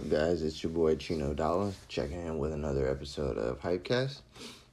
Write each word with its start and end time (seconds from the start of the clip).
up, 0.00 0.08
guys? 0.08 0.42
It's 0.42 0.62
your 0.62 0.72
boy 0.72 0.96
Chino 0.96 1.34
Dollar 1.34 1.72
checking 1.88 2.24
in 2.24 2.38
with 2.38 2.54
another 2.54 2.88
episode 2.88 3.36
of 3.36 3.60
Hypecast. 3.60 4.20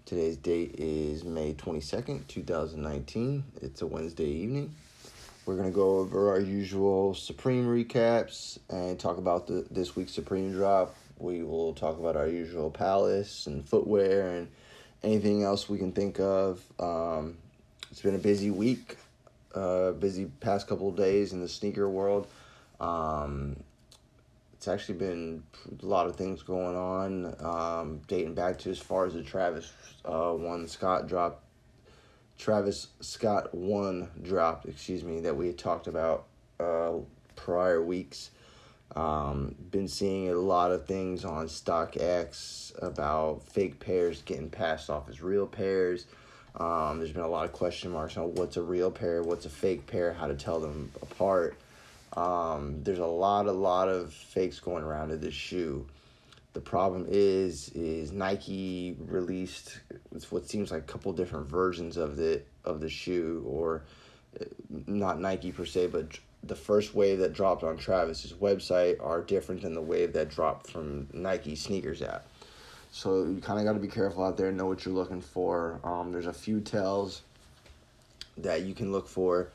Today's 0.06 0.38
date 0.38 0.76
is 0.78 1.26
May 1.26 1.54
22nd, 1.54 2.26
2019. 2.28 3.44
It's 3.62 3.82
a 3.82 3.88
Wednesday 3.88 4.30
evening. 4.30 4.74
We're 5.46 5.56
going 5.56 5.68
to 5.68 5.76
go 5.76 5.98
over 5.98 6.30
our 6.30 6.40
usual 6.40 7.14
Supreme 7.14 7.66
recaps 7.66 8.58
and 8.70 8.98
talk 8.98 9.18
about 9.18 9.48
the, 9.48 9.66
this 9.70 9.98
week's 9.98 10.14
Supreme 10.14 10.54
drop. 10.54 10.96
We 11.18 11.44
will 11.44 11.74
talk 11.74 12.00
about 12.00 12.16
our 12.16 12.28
usual 12.28 12.72
Palace 12.72 13.48
and 13.48 13.68
footwear 13.68 14.30
and 14.30 14.48
anything 15.04 15.44
else 15.44 15.68
we 15.68 15.78
can 15.78 15.92
think 15.92 16.22
of. 16.22 16.62
Um, 16.80 17.38
it's 17.92 18.02
been 18.02 18.16
a 18.16 18.20
busy 18.20 18.52
week, 18.52 18.96
uh, 19.54 19.92
busy 19.92 20.32
past 20.40 20.68
couple 20.68 20.90
days 20.92 21.34
in 21.34 21.42
the 21.42 21.50
sneaker 21.50 21.90
world. 21.90 22.28
Um, 22.80 23.58
it's 24.68 24.74
actually 24.74 24.98
been 24.98 25.44
a 25.82 25.86
lot 25.86 26.08
of 26.08 26.18
things 26.18 26.44
going 26.44 26.76
on, 26.76 27.34
um, 27.40 28.02
dating 28.08 28.34
back 28.34 28.58
to 28.58 28.70
as 28.70 28.78
far 28.78 29.06
as 29.06 29.14
the 29.14 29.24
Travis 29.24 29.72
uh, 30.04 30.32
one 30.34 30.68
Scott 30.68 31.08
drop, 31.08 31.42
Travis 32.38 32.88
Scott 33.00 33.56
one 33.56 34.10
dropped, 34.22 34.66
excuse 34.66 35.06
me, 35.06 35.22
that 35.22 35.38
we 35.38 35.48
had 35.48 35.58
talked 35.58 35.88
about 35.88 36.26
uh, 36.60 36.96
prior 37.38 37.82
weeks. 37.82 38.32
Um, 38.94 39.56
been 39.72 39.88
seeing 39.88 40.30
a 40.30 40.36
lot 40.36 40.74
of 40.74 40.86
things 40.86 41.24
on 41.24 41.46
StockX 41.46 42.74
about 42.84 43.44
fake 43.44 43.80
pairs 43.80 44.22
getting 44.22 44.50
passed 44.50 44.90
off 44.90 45.08
as 45.08 45.22
real 45.22 45.48
pairs. 45.48 46.08
Um, 46.60 46.98
there's 46.98 47.14
been 47.14 47.24
a 47.24 47.30
lot 47.30 47.46
of 47.46 47.54
question 47.54 47.92
marks 47.92 48.18
on 48.18 48.36
what's 48.36 48.58
a 48.58 48.62
real 48.62 48.92
pair, 48.92 49.24
what's 49.24 49.46
a 49.46 49.50
fake 49.50 49.88
pair, 49.88 50.12
how 50.12 50.28
to 50.28 50.36
tell 50.36 50.60
them 50.60 50.92
apart. 51.02 51.58
Um, 52.18 52.82
there's 52.84 52.98
a 52.98 53.06
lot, 53.06 53.46
a 53.46 53.52
lot 53.52 53.90
of 53.90 54.12
fakes 54.12 54.60
going 54.60 54.84
around 54.84 55.12
of 55.12 55.22
this 55.22 55.36
shoe. 55.36 55.86
The 56.54 56.60
problem 56.60 57.06
is, 57.08 57.70
is 57.70 58.12
Nike 58.12 58.98
released 59.06 59.80
what 60.32 60.50
seems 60.50 60.72
like 60.72 60.82
a 60.82 60.86
couple 60.86 61.14
different 61.14 61.48
versions 61.48 61.96
of 61.96 62.18
the 62.18 62.42
of 62.66 62.82
the 62.82 62.90
shoe, 62.90 63.46
or 63.48 63.84
uh, 64.42 64.46
not 64.88 65.22
Nike 65.22 65.52
per 65.52 65.64
se, 65.64 65.88
but 65.88 66.18
the 66.44 66.56
first 66.56 66.96
wave 66.96 67.20
that 67.20 67.34
dropped 67.34 67.64
on 67.64 67.78
Travis's 67.78 68.34
website 68.34 69.00
are 69.00 69.22
different 69.22 69.62
than 69.62 69.76
the 69.76 69.82
wave 69.82 70.14
that 70.14 70.30
dropped 70.30 70.72
from 70.72 71.08
Nike 71.14 71.56
sneakers 71.56 72.02
app. 72.02 72.26
So 72.92 73.26
you 73.26 73.42
kind 73.42 73.60
of 73.60 73.66
got 73.66 73.74
to 73.74 73.80
be 73.80 73.88
careful 73.88 74.24
out 74.24 74.38
there, 74.38 74.48
and 74.48 74.58
know 74.58 74.66
what 74.66 74.86
you're 74.86 74.96
looking 74.96 75.22
for. 75.22 75.80
Um, 75.84 76.12
there's 76.12 76.26
a 76.26 76.34
few 76.34 76.62
tells 76.62 77.22
that 78.38 78.64
you 78.64 78.74
can 78.74 78.92
look 78.92 79.08
for 79.08 79.50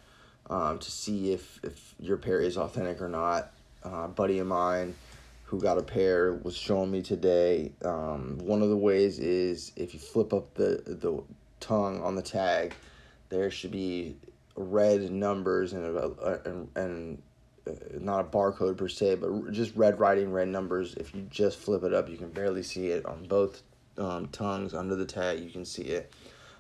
um, 0.52 0.78
to 0.78 0.90
see 0.90 1.32
if, 1.32 1.58
if 1.62 1.94
your 1.98 2.18
pair 2.18 2.40
is 2.40 2.58
authentic 2.58 3.00
or 3.00 3.08
not. 3.08 3.52
Uh, 3.82 4.06
buddy 4.06 4.38
of 4.38 4.46
mine 4.46 4.94
who 5.44 5.60
got 5.60 5.76
a 5.76 5.82
pair 5.82 6.34
was 6.34 6.56
showing 6.56 6.90
me 6.90 7.02
today. 7.02 7.72
Um, 7.84 8.38
one 8.38 8.62
of 8.62 8.68
the 8.68 8.76
ways 8.76 9.18
is 9.18 9.72
if 9.76 9.92
you 9.92 10.00
flip 10.00 10.32
up 10.32 10.54
the 10.54 10.82
the 10.86 11.22
tongue 11.58 12.00
on 12.02 12.14
the 12.14 12.22
tag, 12.22 12.74
there 13.28 13.50
should 13.50 13.70
be 13.70 14.16
red 14.54 15.10
numbers 15.10 15.72
and 15.72 15.96
a, 15.96 16.40
and, 16.44 16.68
and 16.76 17.22
uh, 17.66 17.72
not 17.98 18.20
a 18.20 18.24
barcode 18.24 18.76
per 18.76 18.88
se, 18.88 19.16
but 19.16 19.52
just 19.52 19.74
red 19.74 19.98
writing, 19.98 20.32
red 20.32 20.48
numbers. 20.48 20.94
If 20.94 21.14
you 21.14 21.22
just 21.30 21.58
flip 21.58 21.82
it 21.82 21.92
up, 21.92 22.08
you 22.08 22.16
can 22.16 22.30
barely 22.30 22.62
see 22.62 22.88
it 22.88 23.04
on 23.06 23.24
both 23.24 23.62
um, 23.98 24.28
tongues 24.28 24.74
under 24.74 24.96
the 24.96 25.06
tag. 25.06 25.40
You 25.40 25.50
can 25.50 25.64
see 25.64 25.82
it. 25.82 26.12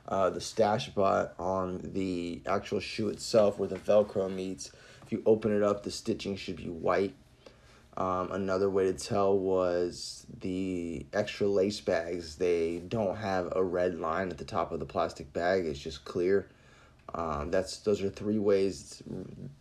Uh, 0.08 0.30
the 0.30 0.40
stash 0.40 0.88
bot 0.90 1.34
on 1.38 1.80
the 1.94 2.42
actual 2.46 2.80
shoe 2.80 3.08
itself, 3.08 3.58
where 3.58 3.68
the 3.68 3.76
Velcro 3.76 4.32
meets. 4.32 4.72
If 5.04 5.12
you 5.12 5.22
open 5.26 5.56
it 5.56 5.62
up, 5.62 5.82
the 5.82 5.90
stitching 5.90 6.36
should 6.36 6.56
be 6.56 6.68
white. 6.68 7.14
Um, 7.96 8.32
another 8.32 8.70
way 8.70 8.84
to 8.84 8.94
tell 8.94 9.38
was 9.38 10.26
the 10.40 11.04
extra 11.12 11.46
lace 11.46 11.80
bags. 11.80 12.36
They 12.36 12.78
don't 12.78 13.16
have 13.16 13.52
a 13.54 13.62
red 13.62 13.98
line 13.98 14.30
at 14.30 14.38
the 14.38 14.44
top 14.44 14.72
of 14.72 14.80
the 14.80 14.86
plastic 14.86 15.32
bag. 15.32 15.66
It's 15.66 15.78
just 15.78 16.04
clear. 16.04 16.48
Um, 17.14 17.50
that's 17.50 17.78
those 17.78 18.02
are 18.02 18.08
three 18.08 18.38
ways 18.38 19.02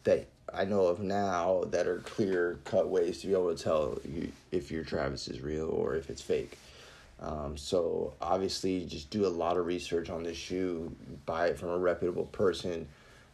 that 0.05 0.27
I 0.53 0.63
know 0.63 0.85
of 0.85 1.01
now 1.01 1.63
that 1.71 1.87
are 1.87 1.99
clear 1.99 2.59
cut 2.63 2.87
ways 2.87 3.19
to 3.21 3.27
be 3.27 3.33
able 3.33 3.53
to 3.53 3.61
tell 3.61 3.99
you 4.07 4.31
if 4.51 4.71
your 4.71 4.83
Travis 4.83 5.27
is 5.27 5.41
real 5.41 5.67
or 5.67 5.95
if 5.95 6.09
it's 6.09 6.21
fake. 6.21 6.57
Um, 7.21 7.55
so 7.55 8.13
obviously, 8.21 8.85
just 8.85 9.09
do 9.09 9.25
a 9.25 9.29
lot 9.29 9.57
of 9.57 9.65
research 9.65 10.09
on 10.09 10.23
this 10.23 10.37
shoe. 10.37 10.95
Buy 11.25 11.47
it 11.47 11.59
from 11.59 11.69
a 11.69 11.77
reputable 11.77 12.25
person. 12.25 12.87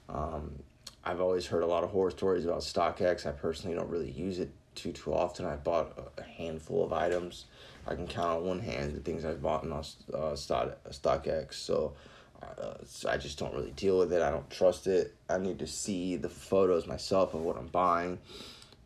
Um, 0.10 0.60
I've 1.06 1.22
always 1.22 1.46
heard 1.46 1.64
a 1.64 1.68
lot 1.68 1.84
of 1.84 1.92
horror 1.92 2.12
stories 2.12 2.44
about 2.44 2.60
StockX. 2.60 3.26
I 3.26 3.32
personally 3.32 3.76
don't 3.76 3.90
really 3.90 4.12
use 4.12 4.40
it 4.40 4.52
too 4.76 4.92
too 4.92 5.14
often. 5.14 5.46
I 5.46 5.56
bought 5.56 5.98
a 6.18 6.24
handful 6.24 6.84
of 6.84 6.92
items. 6.92 7.46
I 7.88 7.96
can 7.96 8.08
count 8.08 8.40
on 8.40 8.46
one 8.46 8.60
hand 8.60 8.94
the 8.94 9.00
things 9.00 9.24
I've 9.24 9.42
bought 9.42 9.64
on 9.64 9.72
uh, 9.72 10.36
Stock 10.36 10.78
StockX. 10.90 11.54
So. 11.54 11.94
Uh, 12.40 12.76
so 12.86 13.10
I 13.10 13.18
just 13.18 13.40
don't 13.40 13.52
really 13.52 13.72
deal 13.72 13.98
with 13.98 14.14
it. 14.14 14.22
I 14.22 14.30
don't 14.30 14.48
trust 14.52 14.86
it. 14.86 15.16
I 15.28 15.40
need 15.40 15.58
to 15.58 15.66
see 15.66 16.18
the 16.18 16.30
photos 16.30 16.86
myself 16.86 17.34
of 17.34 17.42
what 17.42 17.58
I'm 17.58 17.66
buying. 17.66 18.20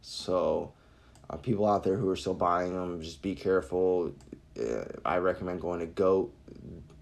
So, 0.02 0.72
uh, 1.32 1.38
people 1.38 1.68
out 1.68 1.84
there 1.84 1.96
who 1.96 2.10
are 2.10 2.16
still 2.16 2.34
buying 2.36 2.76
them, 2.76 3.02
just 3.02 3.22
be 3.22 3.34
careful 3.34 4.14
uh, 4.60 4.84
I 5.06 5.18
recommend 5.18 5.62
going 5.62 5.80
to 5.80 5.86
Goat. 5.86 6.34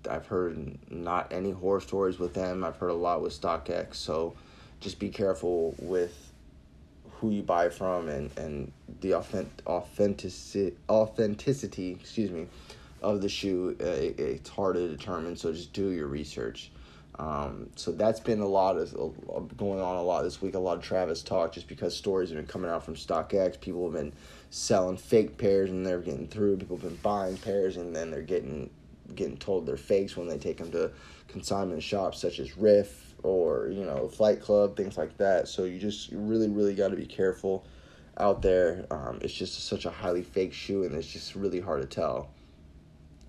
I've 0.09 0.27
heard 0.27 0.77
not 0.89 1.31
any 1.31 1.51
horror 1.51 1.81
stories 1.81 2.19
with 2.19 2.33
them. 2.33 2.63
I've 2.63 2.77
heard 2.77 2.91
a 2.91 2.93
lot 2.93 3.21
with 3.21 3.39
StockX. 3.39 3.95
So 3.95 4.35
just 4.79 4.99
be 4.99 5.09
careful 5.09 5.75
with 5.79 6.31
who 7.11 7.31
you 7.31 7.43
buy 7.43 7.69
from 7.69 8.07
and, 8.07 8.31
and 8.37 8.71
the 9.01 9.15
authentic, 9.15 9.67
authenticity, 9.67 10.75
authenticity, 10.89 11.91
excuse 11.91 12.31
me, 12.31 12.47
of 13.01 13.21
the 13.21 13.29
shoe. 13.29 13.75
Uh, 13.81 13.85
it, 13.85 14.19
it's 14.19 14.49
hard 14.49 14.75
to 14.75 14.87
determine. 14.87 15.35
So 15.35 15.51
just 15.51 15.73
do 15.73 15.89
your 15.89 16.07
research. 16.07 16.71
Um, 17.19 17.69
so 17.75 17.91
that's 17.91 18.21
been 18.21 18.39
a 18.39 18.47
lot 18.47 18.77
of 18.77 18.95
uh, 18.95 19.39
going 19.57 19.81
on 19.81 19.97
a 19.97 20.01
lot 20.01 20.23
this 20.23 20.41
week. 20.41 20.55
A 20.55 20.59
lot 20.59 20.77
of 20.77 20.83
Travis 20.83 21.21
talk 21.21 21.51
just 21.51 21.67
because 21.67 21.95
stories 21.95 22.29
have 22.29 22.37
been 22.37 22.47
coming 22.47 22.71
out 22.71 22.85
from 22.85 22.95
StockX. 22.95 23.59
People 23.59 23.83
have 23.83 23.93
been 23.93 24.13
selling 24.51 24.95
fake 24.95 25.37
pairs 25.37 25.69
and 25.69 25.85
they're 25.85 25.99
getting 25.99 26.29
through. 26.29 26.55
People 26.57 26.77
have 26.77 26.87
been 26.87 26.99
buying 27.03 27.35
pairs 27.35 27.75
and 27.75 27.93
then 27.93 28.09
they're 28.09 28.21
getting 28.21 28.69
getting 29.15 29.37
told 29.37 29.65
they're 29.65 29.75
fakes 29.75 30.15
when 30.15 30.27
they 30.27 30.37
take 30.37 30.57
them 30.57 30.71
to 30.71 30.91
consignment 31.27 31.81
shops 31.81 32.19
such 32.19 32.39
as 32.39 32.55
RIF 32.57 33.15
or 33.23 33.69
you 33.69 33.83
know 33.83 34.07
Flight 34.07 34.39
Club, 34.41 34.77
things 34.77 34.97
like 34.97 35.17
that. 35.17 35.49
So 35.49 35.65
you 35.65 35.77
just 35.77 36.11
really 36.13 36.47
really 36.47 36.73
got 36.73 36.87
to 36.91 36.95
be 36.95 37.05
careful 37.05 37.65
out 38.17 38.41
there. 38.41 38.85
Um, 38.91 39.19
it's 39.21 39.33
just 39.33 39.67
such 39.67 39.83
a 39.83 39.89
highly 39.89 40.23
fake 40.23 40.53
shoe 40.53 40.83
and 40.83 40.95
it's 40.95 41.11
just 41.11 41.35
really 41.35 41.59
hard 41.59 41.81
to 41.81 41.87
tell 41.87 42.29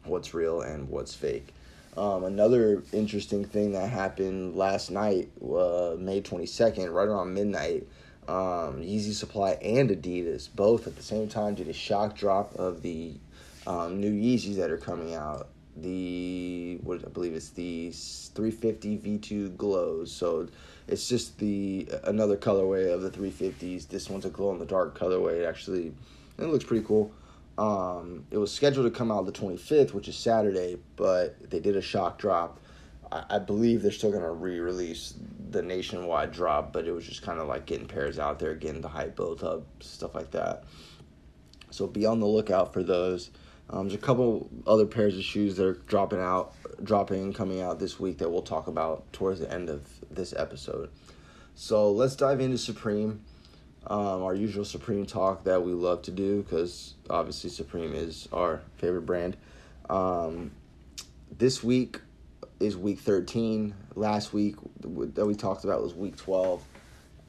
what's 0.04 0.32
real 0.32 0.60
and 0.60 0.88
what's 0.88 1.12
fake. 1.12 1.52
Um, 1.96 2.24
another 2.24 2.82
interesting 2.92 3.44
thing 3.44 3.72
that 3.72 3.88
happened 3.88 4.56
last 4.56 4.90
night, 4.90 5.28
uh, 5.42 5.96
May 5.98 6.20
22nd, 6.22 6.92
right 6.92 7.08
around 7.08 7.34
midnight, 7.34 7.86
um, 8.28 8.80
Yeezy 8.80 9.12
Supply 9.12 9.52
and 9.62 9.90
Adidas 9.90 10.48
both 10.54 10.86
at 10.86 10.94
the 10.94 11.02
same 11.02 11.28
time 11.28 11.56
did 11.56 11.68
a 11.68 11.72
shock 11.72 12.16
drop 12.16 12.54
of 12.54 12.82
the 12.82 13.14
um, 13.66 14.00
new 14.00 14.12
Yeezys 14.12 14.56
that 14.56 14.70
are 14.70 14.78
coming 14.78 15.14
out. 15.14 15.48
The 15.76 16.78
what 16.82 17.04
I 17.04 17.08
believe 17.08 17.34
it's 17.34 17.50
the 17.50 17.90
350 17.90 18.98
V2 18.98 19.56
glows. 19.56 20.12
So 20.12 20.48
it's 20.86 21.08
just 21.08 21.38
the 21.38 21.88
another 22.04 22.36
colorway 22.36 22.92
of 22.92 23.02
the 23.02 23.10
350s. 23.10 23.88
This 23.88 24.10
one's 24.10 24.24
a 24.24 24.30
glow 24.30 24.52
in 24.52 24.58
the 24.58 24.66
dark 24.66 24.98
colorway. 24.98 25.40
It 25.40 25.44
actually 25.46 25.92
it 26.38 26.44
looks 26.44 26.64
pretty 26.64 26.84
cool. 26.84 27.12
Um, 27.60 28.24
it 28.30 28.38
was 28.38 28.50
scheduled 28.50 28.90
to 28.90 28.98
come 28.98 29.12
out 29.12 29.26
the 29.26 29.32
25th, 29.32 29.92
which 29.92 30.08
is 30.08 30.16
Saturday, 30.16 30.78
but 30.96 31.50
they 31.50 31.60
did 31.60 31.76
a 31.76 31.82
shock 31.82 32.18
drop. 32.18 32.58
I, 33.12 33.24
I 33.28 33.38
believe 33.38 33.82
they're 33.82 33.92
still 33.92 34.10
going 34.10 34.22
to 34.22 34.30
re 34.30 34.58
release 34.60 35.12
the 35.50 35.60
nationwide 35.60 36.32
drop, 36.32 36.72
but 36.72 36.86
it 36.86 36.92
was 36.92 37.04
just 37.06 37.20
kind 37.20 37.38
of 37.38 37.48
like 37.48 37.66
getting 37.66 37.86
pairs 37.86 38.18
out 38.18 38.38
there, 38.38 38.54
getting 38.54 38.80
the 38.80 38.88
hype 38.88 39.14
built 39.14 39.44
up, 39.44 39.66
stuff 39.80 40.14
like 40.14 40.30
that. 40.30 40.64
So 41.70 41.86
be 41.86 42.06
on 42.06 42.18
the 42.18 42.26
lookout 42.26 42.72
for 42.72 42.82
those. 42.82 43.30
Um, 43.68 43.88
there's 43.88 44.00
a 44.00 44.02
couple 44.02 44.48
other 44.66 44.86
pairs 44.86 45.18
of 45.18 45.22
shoes 45.22 45.56
that 45.58 45.66
are 45.66 45.74
dropping 45.86 46.20
out, 46.20 46.54
dropping, 46.82 47.34
coming 47.34 47.60
out 47.60 47.78
this 47.78 48.00
week 48.00 48.16
that 48.18 48.30
we'll 48.30 48.40
talk 48.40 48.68
about 48.68 49.12
towards 49.12 49.38
the 49.38 49.52
end 49.52 49.68
of 49.68 49.86
this 50.10 50.32
episode. 50.32 50.88
So 51.54 51.92
let's 51.92 52.16
dive 52.16 52.40
into 52.40 52.56
Supreme 52.56 53.20
um, 53.86 54.22
our 54.22 54.34
usual 54.34 54.64
Supreme 54.64 55.06
talk 55.06 55.44
that 55.44 55.62
we 55.62 55.72
love 55.72 56.02
to 56.02 56.10
do 56.10 56.42
because 56.42 56.94
obviously 57.08 57.50
Supreme 57.50 57.94
is 57.94 58.28
our 58.32 58.60
favorite 58.76 59.06
brand. 59.06 59.36
Um, 59.88 60.52
this 61.36 61.62
week 61.62 62.00
is 62.60 62.76
week 62.76 63.00
13. 63.00 63.74
Last 63.94 64.32
week 64.32 64.56
that 64.80 65.26
we 65.26 65.34
talked 65.34 65.64
about 65.64 65.82
was 65.82 65.94
week 65.94 66.16
12. 66.16 66.62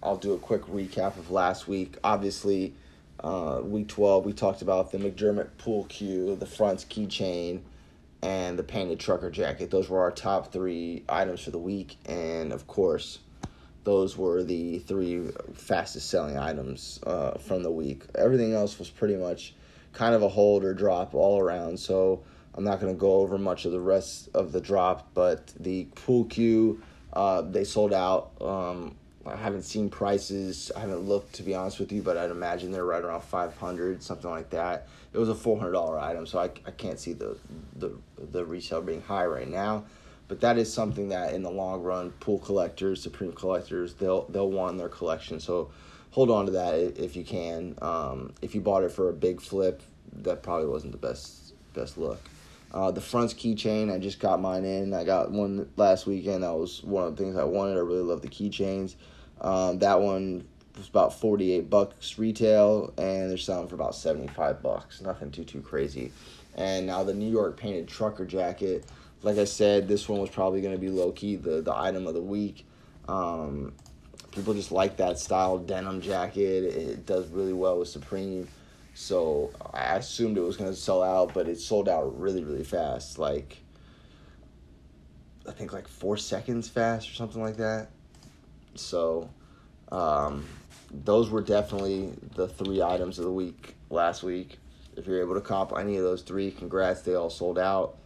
I'll 0.04 0.18
do 0.18 0.34
a 0.34 0.38
quick 0.38 0.64
recap 0.64 1.18
of 1.18 1.32
last 1.32 1.68
week. 1.68 1.98
Obviously, 2.04 2.74
uh, 3.24 3.62
week 3.64 3.88
12, 3.88 4.26
we 4.26 4.34
talked 4.34 4.62
about 4.62 4.92
the 4.92 4.98
McDermott 4.98 5.50
pool 5.58 5.86
cue, 5.86 6.36
the 6.36 6.46
front's 6.46 6.84
keychain, 6.84 7.62
and 8.22 8.58
the 8.58 8.64
painted 8.64 9.00
trucker 9.00 9.30
jacket. 9.30 9.72
Those 9.72 9.90
were 9.90 10.00
our 10.02 10.12
top 10.12 10.52
three 10.52 11.04
items 11.08 11.42
for 11.42 11.52
the 11.52 11.60
week. 11.60 11.98
And 12.06 12.52
of 12.52 12.68
course, 12.68 13.20
those 13.84 14.18
were 14.18 14.44
the 14.44 14.80
three 14.80 15.30
fastest 15.54 16.10
selling 16.10 16.38
items 16.38 17.00
uh, 17.06 17.38
from 17.38 17.64
the 17.64 17.72
week. 17.72 18.04
Everything 18.16 18.54
else 18.54 18.78
was 18.78 18.90
pretty 18.90 19.16
much 19.16 19.54
kind 19.94 20.16
of 20.16 20.24
a 20.24 20.30
hold 20.30 20.64
or 20.64 20.74
drop 20.74 21.14
all 21.14 21.40
around. 21.40 21.80
So 21.80 22.24
I'm 22.56 22.64
not 22.64 22.80
going 22.80 22.94
to 22.94 23.00
go 23.00 23.14
over 23.16 23.38
much 23.38 23.66
of 23.66 23.72
the 23.72 23.80
rest 23.80 24.30
of 24.34 24.52
the 24.52 24.62
drop, 24.62 25.10
but 25.14 25.54
the 25.60 25.86
pool 25.96 26.26
cue, 26.26 26.82
uh, 27.14 27.42
they 27.42 27.64
sold 27.64 27.94
out. 27.94 28.32
Um, 28.40 28.96
I 29.26 29.36
haven't 29.36 29.64
seen 29.64 29.90
prices. 29.90 30.72
I 30.76 30.80
haven't 30.80 31.02
looked 31.02 31.34
to 31.34 31.44
be 31.44 31.54
honest 31.54 31.80
with 31.80 31.92
you, 31.92 32.02
but 32.02 32.18
I'd 32.18 32.32
imagine 32.32 32.72
they're 32.72 32.86
right 32.86 33.04
around 33.04 33.22
500, 33.22 34.02
something 34.02 34.30
like 34.30 34.50
that. 34.52 34.88
It 35.14 35.18
was 35.18 35.30
a 35.30 35.34
$400 35.34 36.02
item, 36.02 36.26
so 36.26 36.40
I, 36.40 36.46
I 36.66 36.72
can't 36.72 37.00
see 37.00 37.14
the, 37.14 37.38
the 37.76 37.92
the 38.32 38.46
resale 38.46 38.82
being 38.82 39.02
high 39.02 39.26
right 39.26 39.48
now. 39.48 39.84
But 40.32 40.40
that 40.40 40.58
is 40.58 40.72
something 40.72 41.10
that 41.10 41.34
in 41.34 41.44
the 41.44 41.52
long 41.52 41.84
run, 41.84 42.12
pool 42.22 42.40
collectors, 42.40 43.04
supreme 43.04 43.34
collectors, 43.34 43.96
they'll 43.96 44.24
they'll 44.30 44.50
want 44.50 44.72
in 44.72 44.78
their 44.78 44.88
collection. 44.88 45.42
So 45.42 45.72
hold 46.12 46.32
on 46.32 46.46
to 46.46 46.54
that 46.54 46.76
if 46.98 47.18
you 47.18 47.26
can. 47.26 47.78
Um, 47.82 48.34
if 48.42 48.56
you 48.56 48.62
bought 48.62 48.84
it 48.84 48.94
for 48.94 49.10
a 49.10 49.14
big 49.14 49.42
flip, 49.42 49.84
that 50.14 50.42
probably 50.42 50.68
wasn't 50.68 50.94
the 50.94 50.98
best 50.98 51.54
best 51.74 51.98
look. 51.98 52.22
Uh, 52.74 52.92
the 52.92 53.02
front's 53.02 53.34
keychain, 53.34 53.94
I 53.94 54.00
just 54.00 54.22
got 54.22 54.40
mine 54.40 54.64
in. 54.64 54.94
I 54.94 55.04
got 55.04 55.32
one 55.32 55.70
last 55.76 56.06
weekend. 56.06 56.44
That 56.44 56.54
was 56.54 56.82
one 56.82 57.04
of 57.04 57.18
the 57.18 57.22
things 57.22 57.36
I 57.36 57.44
wanted. 57.44 57.76
I 57.76 57.82
really 57.82 58.00
love 58.00 58.22
the 58.22 58.30
keychains. 58.30 58.96
Um, 59.42 59.80
that 59.80 60.00
one 60.00 60.48
was 60.78 60.88
about 60.88 61.14
48 61.20 61.70
bucks 61.70 62.18
retail, 62.18 62.94
and 62.98 63.30
they're 63.30 63.38
selling 63.38 63.68
for 63.68 63.76
about 63.76 63.96
75 63.96 64.64
bucks. 64.64 65.02
Nothing 65.02 65.30
too, 65.30 65.44
too 65.44 65.60
crazy. 65.60 66.14
And 66.56 66.88
now 66.88 67.04
the 67.04 67.14
New 67.14 67.30
York 67.30 67.58
painted 67.58 67.90
trucker 67.90 68.26
jacket. 68.26 68.86
Like 69.24 69.38
I 69.38 69.46
said, 69.46 69.88
this 69.88 70.10
one 70.10 70.20
was 70.20 70.30
probably 70.30 70.62
going 70.62 70.74
to 70.74 70.80
be 70.80 70.90
low 70.90 71.12
key 71.12 71.36
the, 71.36 71.62
the 71.62 71.76
item 71.76 72.08
of 72.08 72.14
the 72.14 72.22
week. 72.22 72.66
Um, 73.08 73.74
people 74.32 74.54
just 74.54 74.72
like 74.72 74.98
that 74.98 75.20
style 75.20 75.58
denim 75.58 76.02
jacket. 76.02 76.64
It 76.64 77.06
does 77.06 77.28
really 77.28 77.54
well 77.54 77.78
with 77.80 77.88
Supreme. 77.88 78.48
So 78.94 79.52
I 79.74 79.96
assumed 79.96 80.38
it 80.38 80.42
was 80.42 80.58
going 80.58 80.70
to 80.70 80.76
sell 80.76 81.04
out, 81.04 81.34
but 81.34 81.48
it 81.48 81.60
sold 81.60 81.88
out 81.88 82.20
really, 82.20 82.44
really 82.44 82.64
fast. 82.64 83.20
Like, 83.20 83.58
I 85.48 85.52
think 85.52 85.74
like 85.74 85.88
four 85.88 86.18
seconds 86.18 86.68
fast 86.68 87.10
or 87.10 87.14
something 87.14 87.42
like 87.42 87.58
that. 87.58 87.90
So, 88.76 89.30
um, 89.92 90.46
those 90.92 91.30
were 91.30 91.42
definitely 91.42 92.12
the 92.36 92.48
three 92.48 92.82
items 92.82 93.18
of 93.20 93.26
the 93.26 93.32
week 93.32 93.76
last 93.90 94.24
week. 94.24 94.58
If 94.98 95.08
you're 95.08 95.22
able 95.22 95.36
to 95.36 95.42
cop 95.42 95.78
any 95.78 95.98
of 95.98 96.04
those 96.04 96.22
three, 96.22 96.52
congrats, 96.52 97.02
they 97.02 97.16
all 97.16 97.30
sold 97.30 97.58
out. 97.58 97.98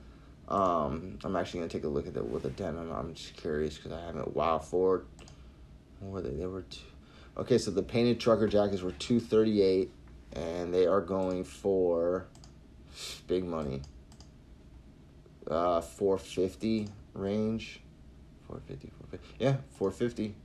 Um, 0.47 1.17
I'm 1.23 1.35
actually 1.35 1.61
gonna 1.61 1.69
take 1.69 1.83
a 1.83 1.87
look 1.87 2.07
at 2.07 2.15
it 2.15 2.25
with 2.25 2.45
a 2.45 2.49
denim. 2.49 2.91
I'm 2.91 3.13
just 3.13 3.35
curious 3.35 3.77
because 3.77 3.91
I 3.91 4.05
haven't 4.05 4.35
wow 4.35 4.59
for. 4.59 5.05
What 5.99 6.11
were 6.11 6.21
they? 6.21 6.35
They 6.37 6.45
were 6.45 6.63
two. 6.63 6.81
Okay, 7.37 7.57
so 7.57 7.71
the 7.71 7.83
painted 7.83 8.19
trucker 8.19 8.47
jackets 8.47 8.81
were 8.81 8.91
two 8.91 9.19
thirty 9.19 9.61
eight 9.61 9.91
and 10.35 10.73
they 10.73 10.85
are 10.85 11.01
going 11.01 11.43
for 11.43 12.27
big 13.27 13.45
money. 13.45 13.81
Uh, 15.49 15.81
450 15.81 16.89
range. 17.13 17.81
450, 18.47 18.91
450. 18.97 19.43
Yeah, 19.43 19.57
450. 19.77 20.35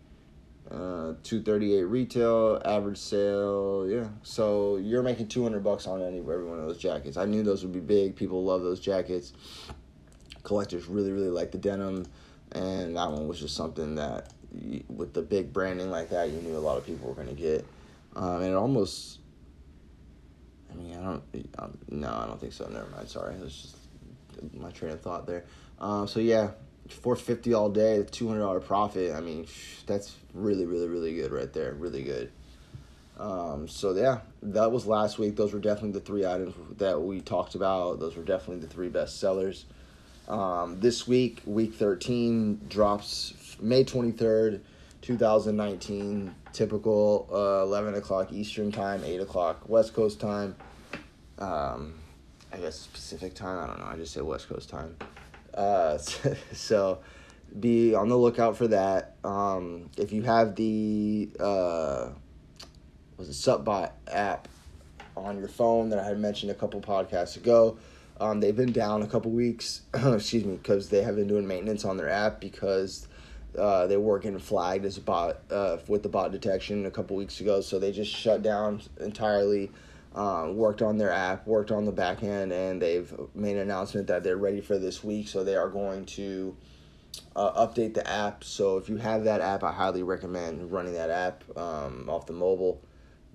Uh, 0.70 1.14
238 1.24 1.82
retail, 1.84 2.62
average 2.64 2.98
sale, 2.98 3.86
yeah. 3.88 4.06
So 4.22 4.76
you're 4.76 5.02
making 5.02 5.28
200 5.28 5.64
bucks 5.64 5.86
on 5.86 6.00
any 6.00 6.18
every 6.18 6.44
one 6.44 6.60
of 6.60 6.66
those 6.66 6.78
jackets. 6.78 7.16
I 7.16 7.24
knew 7.24 7.42
those 7.42 7.64
would 7.64 7.72
be 7.72 7.80
big. 7.80 8.14
People 8.14 8.44
love 8.44 8.62
those 8.62 8.78
jackets. 8.78 9.32
Collectors 10.42 10.86
really, 10.86 11.12
really 11.12 11.28
like 11.28 11.52
the 11.52 11.58
denim, 11.58 12.06
and 12.52 12.96
that 12.96 13.10
one 13.10 13.28
was 13.28 13.40
just 13.40 13.56
something 13.56 13.94
that, 13.96 14.32
with 14.88 15.12
the 15.12 15.22
big 15.22 15.52
branding 15.52 15.90
like 15.90 16.10
that, 16.10 16.30
you 16.30 16.40
knew 16.40 16.56
a 16.56 16.58
lot 16.58 16.78
of 16.78 16.86
people 16.86 17.12
were 17.12 17.24
to 17.24 17.32
get. 17.32 17.64
Um, 18.16 18.42
and 18.42 18.50
it 18.50 18.54
almost 18.54 19.20
I 20.70 20.76
mean, 20.76 20.96
I 20.96 21.02
don't. 21.02 21.22
Um, 21.58 21.78
no, 21.90 22.08
I 22.08 22.26
don't 22.26 22.40
think 22.40 22.52
so. 22.52 22.66
Never 22.68 22.88
mind. 22.90 23.08
Sorry, 23.08 23.34
it 23.34 23.40
was 23.40 23.52
just 23.52 23.76
my 24.54 24.70
train 24.70 24.92
of 24.92 25.00
thought 25.00 25.26
there. 25.26 25.44
Um, 25.78 26.06
so 26.06 26.20
yeah, 26.20 26.50
four 26.88 27.16
fifty 27.16 27.54
all 27.54 27.70
day, 27.70 28.04
two 28.10 28.28
hundred 28.28 28.40
dollar 28.40 28.60
profit. 28.60 29.14
I 29.14 29.20
mean, 29.20 29.46
that's 29.86 30.14
really, 30.34 30.66
really, 30.66 30.88
really 30.88 31.14
good 31.14 31.32
right 31.32 31.52
there. 31.52 31.72
Really 31.74 32.02
good. 32.02 32.30
Um, 33.18 33.68
so 33.68 33.94
yeah, 33.94 34.20
that 34.42 34.72
was 34.72 34.86
last 34.86 35.18
week. 35.18 35.36
Those 35.36 35.52
were 35.52 35.58
definitely 35.58 35.92
the 35.92 36.00
three 36.00 36.24
items 36.24 36.54
that 36.78 37.00
we 37.00 37.20
talked 37.20 37.54
about. 37.54 38.00
Those 38.00 38.16
were 38.16 38.22
definitely 38.22 38.60
the 38.60 38.72
three 38.72 38.88
best 38.88 39.18
sellers. 39.20 39.66
Um, 40.30 40.78
this 40.78 41.08
week, 41.08 41.42
week 41.44 41.74
thirteen 41.74 42.60
drops 42.68 43.56
May 43.60 43.82
twenty 43.82 44.12
third, 44.12 44.62
two 45.02 45.18
thousand 45.18 45.56
nineteen 45.56 46.36
typical 46.52 47.28
uh, 47.32 47.62
11 47.62 47.94
o'clock 47.94 48.32
Eastern 48.32 48.72
time, 48.72 49.02
8 49.04 49.20
o'clock 49.20 49.68
West 49.68 49.94
Coast 49.94 50.20
time. 50.20 50.56
Um, 51.38 51.94
I 52.52 52.56
guess 52.58 52.86
Pacific 52.88 53.34
time. 53.34 53.58
I 53.58 53.66
don't 53.66 53.78
know. 53.78 53.86
I 53.86 53.96
just 53.96 54.12
say 54.12 54.20
West 54.20 54.48
Coast 54.48 54.68
time. 54.68 54.96
Uh, 55.54 55.98
so 56.52 57.00
be 57.58 57.94
on 57.94 58.08
the 58.08 58.16
lookout 58.16 58.56
for 58.56 58.68
that. 58.68 59.16
Um, 59.24 59.90
if 59.96 60.12
you 60.12 60.22
have 60.22 60.56
the 60.56 61.30
uh, 61.38 62.08
was 63.16 63.28
it 63.28 63.32
Supbot 63.32 63.92
app 64.08 64.48
on 65.16 65.38
your 65.38 65.48
phone 65.48 65.90
that 65.90 65.98
I 65.98 66.04
had 66.04 66.18
mentioned 66.18 66.50
a 66.50 66.54
couple 66.54 66.80
podcasts 66.80 67.36
ago, 67.36 67.78
um, 68.20 68.40
they've 68.40 68.56
been 68.56 68.72
down 68.72 69.02
a 69.02 69.06
couple 69.06 69.30
weeks. 69.30 69.82
excuse 69.94 70.44
me, 70.44 70.56
because 70.56 70.90
they 70.90 71.02
have 71.02 71.16
been 71.16 71.26
doing 71.26 71.46
maintenance 71.46 71.84
on 71.84 71.96
their 71.96 72.10
app 72.10 72.40
because 72.40 73.08
uh, 73.58 73.86
they 73.86 73.96
were 73.96 74.18
getting 74.18 74.38
flagged 74.38 74.84
as 74.84 74.98
a 74.98 75.00
bot 75.00 75.40
uh, 75.50 75.78
with 75.88 76.02
the 76.02 76.08
bot 76.08 76.30
detection 76.30 76.86
a 76.86 76.90
couple 76.90 77.16
weeks 77.16 77.40
ago, 77.40 77.60
so 77.60 77.78
they 77.78 77.90
just 77.90 78.14
shut 78.14 78.42
down 78.42 78.80
entirely. 79.00 79.70
Um, 80.14 80.56
worked 80.56 80.82
on 80.82 80.98
their 80.98 81.12
app, 81.12 81.46
worked 81.46 81.70
on 81.70 81.84
the 81.84 81.92
back 81.92 82.24
end, 82.24 82.52
and 82.52 82.82
they've 82.82 83.12
made 83.32 83.56
an 83.56 83.62
announcement 83.62 84.08
that 84.08 84.24
they're 84.24 84.36
ready 84.36 84.60
for 84.60 84.76
this 84.76 85.04
week. 85.04 85.28
So 85.28 85.44
they 85.44 85.54
are 85.54 85.68
going 85.68 86.04
to 86.06 86.56
uh, 87.36 87.66
update 87.66 87.94
the 87.94 88.08
app. 88.08 88.42
So 88.42 88.76
if 88.76 88.88
you 88.88 88.96
have 88.96 89.22
that 89.24 89.40
app, 89.40 89.62
I 89.62 89.72
highly 89.72 90.02
recommend 90.02 90.72
running 90.72 90.94
that 90.94 91.10
app 91.10 91.44
um, 91.56 92.08
off 92.10 92.26
the 92.26 92.32
mobile. 92.32 92.82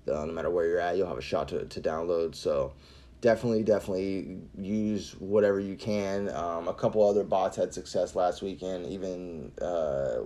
Uh, 0.06 0.26
no 0.26 0.32
matter 0.32 0.50
where 0.50 0.66
you're 0.66 0.78
at, 0.78 0.98
you'll 0.98 1.08
have 1.08 1.18
a 1.18 1.22
shot 1.22 1.48
to, 1.48 1.64
to 1.64 1.80
download. 1.80 2.34
So 2.34 2.74
definitely, 3.20 3.62
definitely 3.62 4.38
use 4.58 5.12
whatever 5.18 5.60
you 5.60 5.76
can. 5.76 6.28
Um, 6.34 6.68
a 6.68 6.74
couple 6.74 7.08
other 7.08 7.24
bots 7.24 7.56
had 7.56 7.72
success 7.72 8.14
last 8.14 8.42
weekend. 8.42 8.86
Even 8.86 9.52
uh, 9.60 10.20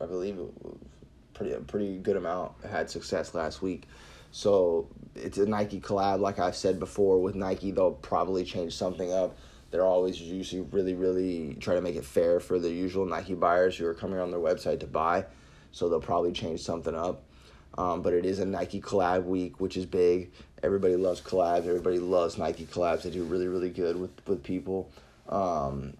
I 0.00 0.06
believe 0.06 0.38
pretty 1.34 1.52
a 1.52 1.60
pretty 1.60 1.98
good 1.98 2.16
amount 2.16 2.52
had 2.68 2.90
success 2.90 3.34
last 3.34 3.62
week. 3.62 3.84
So 4.32 4.88
it's 5.16 5.38
a 5.38 5.46
Nike 5.46 5.80
collab, 5.80 6.20
like 6.20 6.38
I've 6.38 6.56
said 6.56 6.78
before. 6.78 7.20
With 7.20 7.34
Nike, 7.34 7.70
they'll 7.70 7.92
probably 7.92 8.44
change 8.44 8.74
something 8.74 9.12
up. 9.12 9.36
They're 9.70 9.86
always 9.86 10.20
usually 10.20 10.62
really, 10.72 10.94
really 10.94 11.56
try 11.60 11.74
to 11.74 11.80
make 11.80 11.96
it 11.96 12.04
fair 12.04 12.40
for 12.40 12.58
the 12.58 12.70
usual 12.70 13.06
Nike 13.06 13.34
buyers 13.34 13.76
who 13.76 13.86
are 13.86 13.94
coming 13.94 14.18
on 14.18 14.30
their 14.30 14.40
website 14.40 14.80
to 14.80 14.86
buy. 14.86 15.26
So 15.72 15.88
they'll 15.88 16.00
probably 16.00 16.32
change 16.32 16.60
something 16.60 16.94
up. 16.94 17.22
Um, 17.78 18.02
but 18.02 18.12
it 18.12 18.26
is 18.26 18.40
a 18.40 18.44
Nike 18.44 18.80
collab 18.80 19.24
week, 19.24 19.60
which 19.60 19.76
is 19.76 19.86
big. 19.86 20.32
Everybody 20.62 20.96
loves 20.96 21.20
collabs. 21.20 21.66
Everybody 21.66 21.98
loves 21.98 22.36
Nike 22.36 22.66
collabs. 22.66 23.02
They 23.02 23.10
do 23.10 23.24
really, 23.24 23.48
really 23.48 23.70
good 23.70 23.96
with 23.96 24.10
with 24.26 24.42
people. 24.42 24.90
Um, 25.28 25.94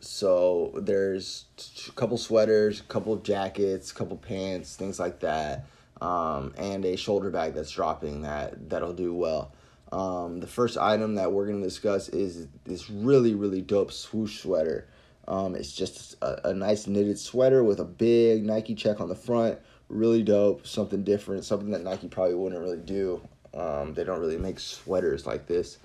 so 0.00 0.72
there's 0.76 1.44
a 1.88 1.92
couple 1.92 2.16
sweaters, 2.18 2.80
a 2.80 2.84
couple 2.84 3.16
jackets, 3.16 3.90
a 3.90 3.94
couple 3.94 4.16
pants, 4.16 4.76
things 4.76 4.98
like 4.98 5.20
that, 5.20 5.66
um, 6.00 6.54
and 6.56 6.84
a 6.84 6.96
shoulder 6.96 7.30
bag 7.30 7.54
that's 7.54 7.70
dropping 7.70 8.22
that 8.22 8.70
that'll 8.70 8.92
do 8.92 9.12
well. 9.12 9.52
Um, 9.90 10.40
the 10.40 10.46
first 10.46 10.76
item 10.76 11.14
that 11.16 11.32
we're 11.32 11.46
gonna 11.46 11.62
discuss 11.62 12.08
is 12.08 12.46
this 12.64 12.90
really, 12.90 13.34
really 13.34 13.62
dope 13.62 13.92
swoosh 13.92 14.40
sweater. 14.40 14.86
Um, 15.26 15.54
it's 15.54 15.72
just 15.72 16.16
a, 16.22 16.48
a 16.48 16.54
nice 16.54 16.86
knitted 16.86 17.18
sweater 17.18 17.62
with 17.62 17.80
a 17.80 17.84
big 17.84 18.44
Nike 18.44 18.74
check 18.74 19.00
on 19.00 19.08
the 19.08 19.14
front 19.14 19.58
really 19.88 20.22
dope, 20.22 20.66
something 20.66 21.02
different, 21.02 21.44
something 21.44 21.70
that 21.70 21.82
Nike 21.82 22.08
probably 22.08 22.34
wouldn't 22.34 22.60
really 22.60 22.78
do. 22.78 23.20
Um, 23.54 23.94
they 23.94 24.04
don't 24.04 24.20
really 24.20 24.36
make 24.36 24.60
sweaters 24.60 25.26
like 25.26 25.46
this. 25.46 25.78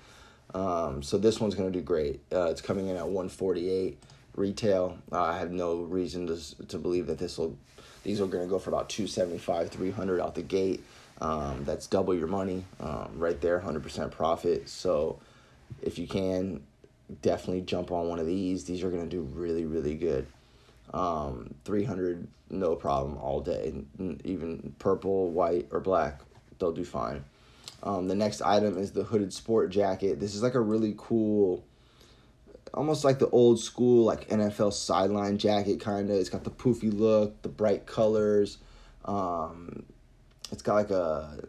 Um, 0.54 1.02
so 1.02 1.18
this 1.18 1.40
one's 1.40 1.54
gonna 1.54 1.70
do 1.70 1.80
great. 1.80 2.20
Uh, 2.32 2.44
it's 2.50 2.60
coming 2.60 2.88
in 2.88 2.96
at 2.96 3.04
148 3.04 3.98
retail. 4.36 4.98
Uh, 5.10 5.22
I 5.22 5.38
have 5.38 5.50
no 5.50 5.76
reason 5.82 6.26
to 6.26 6.66
to 6.66 6.78
believe 6.78 7.06
that 7.06 7.18
this 7.18 7.38
will. 7.38 7.56
These 8.04 8.20
are 8.20 8.26
gonna 8.26 8.46
go 8.46 8.58
for 8.58 8.70
about 8.70 8.88
275, 8.90 9.70
300 9.70 10.20
out 10.20 10.34
the 10.34 10.42
gate. 10.42 10.84
Um, 11.20 11.64
that's 11.64 11.86
double 11.86 12.14
your 12.14 12.26
money 12.26 12.64
um, 12.80 13.12
right 13.16 13.40
there, 13.40 13.60
100% 13.60 14.10
profit. 14.10 14.68
So 14.68 15.20
if 15.80 15.98
you 15.98 16.06
can, 16.06 16.62
definitely 17.22 17.62
jump 17.62 17.92
on 17.92 18.08
one 18.08 18.18
of 18.18 18.26
these. 18.26 18.64
These 18.64 18.82
are 18.84 18.90
gonna 18.90 19.06
do 19.06 19.22
really, 19.22 19.64
really 19.64 19.94
good. 19.94 20.26
Um, 20.94 21.52
300, 21.64 22.28
no 22.50 22.76
problem 22.76 23.18
all 23.18 23.40
day. 23.40 23.74
Even 24.24 24.76
purple, 24.78 25.28
white, 25.32 25.66
or 25.72 25.80
black, 25.80 26.20
they'll 26.58 26.70
do 26.70 26.84
fine. 26.84 27.24
Um, 27.82 28.06
the 28.06 28.14
next 28.14 28.40
item 28.42 28.78
is 28.78 28.92
the 28.92 29.02
hooded 29.02 29.32
sport 29.32 29.70
jacket. 29.70 30.20
This 30.20 30.36
is 30.36 30.42
like 30.42 30.54
a 30.54 30.60
really 30.60 30.94
cool, 30.96 31.64
almost 32.72 33.02
like 33.04 33.18
the 33.18 33.28
old 33.30 33.58
school 33.58 34.04
like 34.04 34.28
NFL 34.28 34.72
sideline 34.72 35.36
jacket 35.36 35.80
kind 35.80 36.08
of. 36.10 36.16
It's 36.16 36.28
got 36.28 36.44
the 36.44 36.50
poofy 36.50 36.96
look, 36.96 37.42
the 37.42 37.48
bright 37.48 37.86
colors. 37.86 38.58
Um, 39.04 39.84
it's 40.52 40.62
got 40.62 40.74
like 40.76 40.90
a 40.90 41.48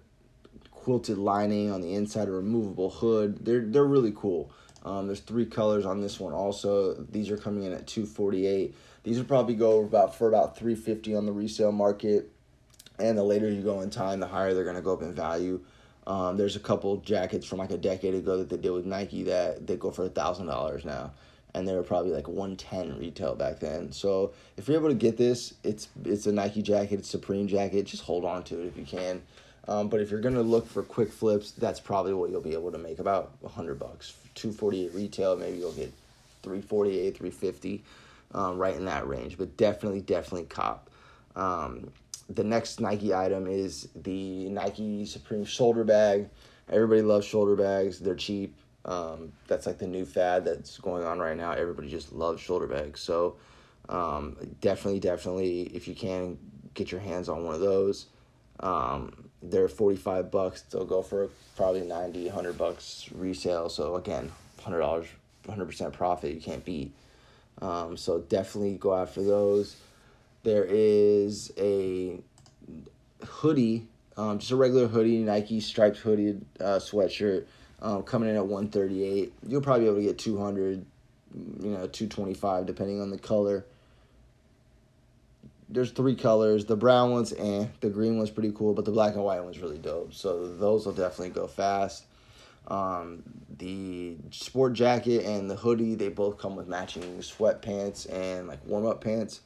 quilted 0.71 1.19
lining 1.19 1.71
on 1.71 1.81
the 1.81 1.93
inside, 1.93 2.29
a 2.29 2.31
removable 2.31 2.89
hood. 2.89 3.45
They're 3.45 3.61
they're 3.61 3.85
really 3.85 4.13
cool. 4.15 4.51
Um, 4.83 5.05
there's 5.05 5.19
three 5.19 5.45
colors 5.45 5.85
on 5.85 6.01
this 6.01 6.19
one 6.19 6.33
also. 6.33 6.95
These 6.95 7.29
are 7.29 7.37
coming 7.37 7.63
in 7.63 7.73
at 7.73 7.85
248. 7.87 8.75
These 9.05 9.19
would 9.19 9.27
probably 9.27 9.53
go 9.53 9.83
about 9.83 10.15
for 10.15 10.27
about 10.27 10.57
350 10.57 11.15
on 11.15 11.27
the 11.27 11.31
resale 11.31 11.71
market. 11.71 12.31
And 12.97 13.17
the 13.17 13.23
later 13.23 13.47
you 13.49 13.61
go 13.61 13.81
in 13.81 13.91
time, 13.91 14.19
the 14.19 14.27
higher 14.27 14.53
they're 14.53 14.65
gonna 14.65 14.81
go 14.81 14.93
up 14.93 15.03
in 15.03 15.13
value. 15.13 15.61
Um, 16.07 16.37
there's 16.37 16.55
a 16.55 16.59
couple 16.59 16.97
jackets 16.97 17.45
from 17.45 17.59
like 17.59 17.71
a 17.71 17.77
decade 17.77 18.15
ago 18.15 18.37
that 18.37 18.49
they 18.49 18.57
did 18.57 18.71
with 18.71 18.85
Nike 18.85 19.23
that 19.23 19.67
they 19.67 19.75
go 19.75 19.91
for 19.91 20.05
a 20.05 20.09
thousand 20.09 20.47
dollars 20.47 20.85
now, 20.85 21.11
and 21.53 21.67
they 21.67 21.75
were 21.75 21.83
probably 21.83 22.11
like 22.11 22.27
one 22.27 22.55
ten 22.55 22.97
retail 22.97 23.35
back 23.35 23.59
then. 23.59 23.91
So 23.91 24.33
if 24.57 24.67
you're 24.67 24.77
able 24.77 24.89
to 24.89 24.95
get 24.95 25.17
this, 25.17 25.53
it's 25.63 25.87
it's 26.03 26.25
a 26.25 26.31
Nike 26.31 26.61
jacket, 26.63 26.99
it's 26.99 27.09
Supreme 27.09 27.47
jacket. 27.47 27.85
Just 27.85 28.03
hold 28.03 28.25
on 28.25 28.43
to 28.45 28.61
it 28.61 28.65
if 28.65 28.77
you 28.77 28.85
can. 28.85 29.21
Um, 29.67 29.89
but 29.89 29.99
if 29.99 30.09
you're 30.09 30.21
gonna 30.21 30.41
look 30.41 30.67
for 30.67 30.81
quick 30.81 31.11
flips, 31.11 31.51
that's 31.51 31.79
probably 31.79 32.13
what 32.13 32.31
you'll 32.31 32.41
be 32.41 32.53
able 32.53 32.71
to 32.71 32.77
make 32.79 32.99
about 32.99 33.33
hundred 33.47 33.77
bucks. 33.77 34.15
Two 34.33 34.51
forty 34.51 34.85
eight 34.85 34.95
retail, 34.95 35.35
maybe 35.35 35.57
you'll 35.57 35.73
get 35.73 35.93
three 36.43 36.61
forty 36.61 36.99
eight, 36.99 37.17
three 37.17 37.31
fifty, 37.31 37.83
um, 38.35 38.59
right 38.59 38.75
in 38.75 38.85
that 38.85 39.07
range. 39.07 39.37
But 39.37 39.57
definitely, 39.57 40.01
definitely 40.01 40.47
cop. 40.47 40.91
Um, 41.35 41.91
the 42.29 42.43
next 42.43 42.79
Nike 42.79 43.13
item 43.13 43.47
is 43.47 43.87
the 43.95 44.49
Nike 44.49 45.05
Supreme 45.05 45.45
shoulder 45.45 45.83
bag. 45.83 46.29
Everybody 46.69 47.01
loves 47.01 47.25
shoulder 47.25 47.55
bags. 47.55 47.99
They're 47.99 48.15
cheap. 48.15 48.55
Um, 48.83 49.31
that's 49.47 49.65
like 49.65 49.79
the 49.79 49.87
new 49.87 50.05
fad 50.05 50.45
that's 50.45 50.77
going 50.77 51.03
on 51.05 51.19
right 51.19 51.37
now. 51.37 51.51
Everybody 51.51 51.89
just 51.89 52.13
loves 52.13 52.41
shoulder 52.41 52.67
bags. 52.67 52.99
So 52.99 53.37
um, 53.89 54.37
definitely, 54.61 54.99
definitely, 54.99 55.61
if 55.73 55.87
you 55.87 55.95
can 55.95 56.37
get 56.73 56.91
your 56.91 57.01
hands 57.01 57.29
on 57.29 57.45
one 57.45 57.55
of 57.55 57.61
those, 57.61 58.07
um, 58.59 59.29
they're 59.41 59.67
45 59.67 60.29
bucks. 60.29 60.61
They'll 60.63 60.85
go 60.85 61.01
for 61.01 61.29
probably 61.55 61.81
90, 61.81 62.25
100 62.25 62.57
bucks 62.57 63.09
resale. 63.13 63.69
So 63.69 63.95
again, 63.95 64.31
$100, 64.61 65.07
100% 65.47 65.93
profit 65.93 66.33
you 66.33 66.41
can't 66.41 66.65
beat. 66.65 66.91
Um, 67.61 67.97
so 67.97 68.19
definitely 68.19 68.77
go 68.77 68.95
after 68.95 69.23
those. 69.23 69.75
There 70.43 70.65
is 70.67 71.51
a 71.57 72.19
hoodie, 73.25 73.87
um, 74.17 74.39
just 74.39 74.51
a 74.51 74.55
regular 74.55 74.87
hoodie, 74.87 75.19
Nike 75.19 75.59
striped 75.59 75.97
hoodie 75.97 76.39
uh, 76.59 76.79
sweatshirt, 76.79 77.45
um, 77.81 78.03
coming 78.03 78.29
in 78.29 78.35
at 78.35 78.45
138. 78.45 79.33
You'll 79.47 79.61
probably 79.61 79.85
be 79.85 79.87
able 79.87 79.97
to 79.97 80.03
get 80.03 80.17
200, 80.17 80.85
you 81.61 81.69
know, 81.71 81.87
225 81.87 82.65
depending 82.65 83.01
on 83.01 83.09
the 83.09 83.17
color. 83.17 83.65
There's 85.67 85.91
three 85.91 86.15
colors. 86.15 86.65
The 86.65 86.75
brown 86.75 87.11
one's 87.11 87.33
eh, 87.33 87.65
the 87.81 87.89
green 87.89 88.17
one's 88.17 88.29
pretty 88.29 88.51
cool, 88.51 88.73
but 88.73 88.85
the 88.85 88.91
black 88.91 89.15
and 89.15 89.23
white 89.23 89.43
one's 89.43 89.59
really 89.59 89.79
dope. 89.79 90.13
So 90.13 90.55
those 90.55 90.85
will 90.85 90.93
definitely 90.93 91.31
go 91.31 91.47
fast. 91.47 92.05
Um, 92.67 93.23
the 93.57 94.17
sport 94.31 94.73
jacket 94.73 95.25
and 95.25 95.49
the 95.49 95.55
hoodie, 95.55 95.95
they 95.95 96.09
both 96.09 96.37
come 96.37 96.55
with 96.55 96.67
matching 96.67 97.03
sweatpants 97.19 98.11
and 98.11 98.47
like 98.47 98.65
warm 98.65 98.85
up 98.85 99.01
pants 99.01 99.41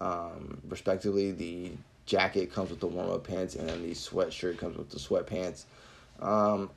um, 0.00 0.60
respectively. 0.68 1.30
The 1.32 1.72
jacket 2.06 2.52
comes 2.52 2.70
with 2.70 2.80
the 2.80 2.86
warm 2.86 3.10
up 3.10 3.24
pants, 3.26 3.54
and 3.54 3.84
the 3.84 3.92
sweatshirt 3.92 4.58
comes 4.58 4.76
with 4.76 4.90
the 4.90 4.98
sweatpants. 4.98 5.64
Um, 6.20 6.70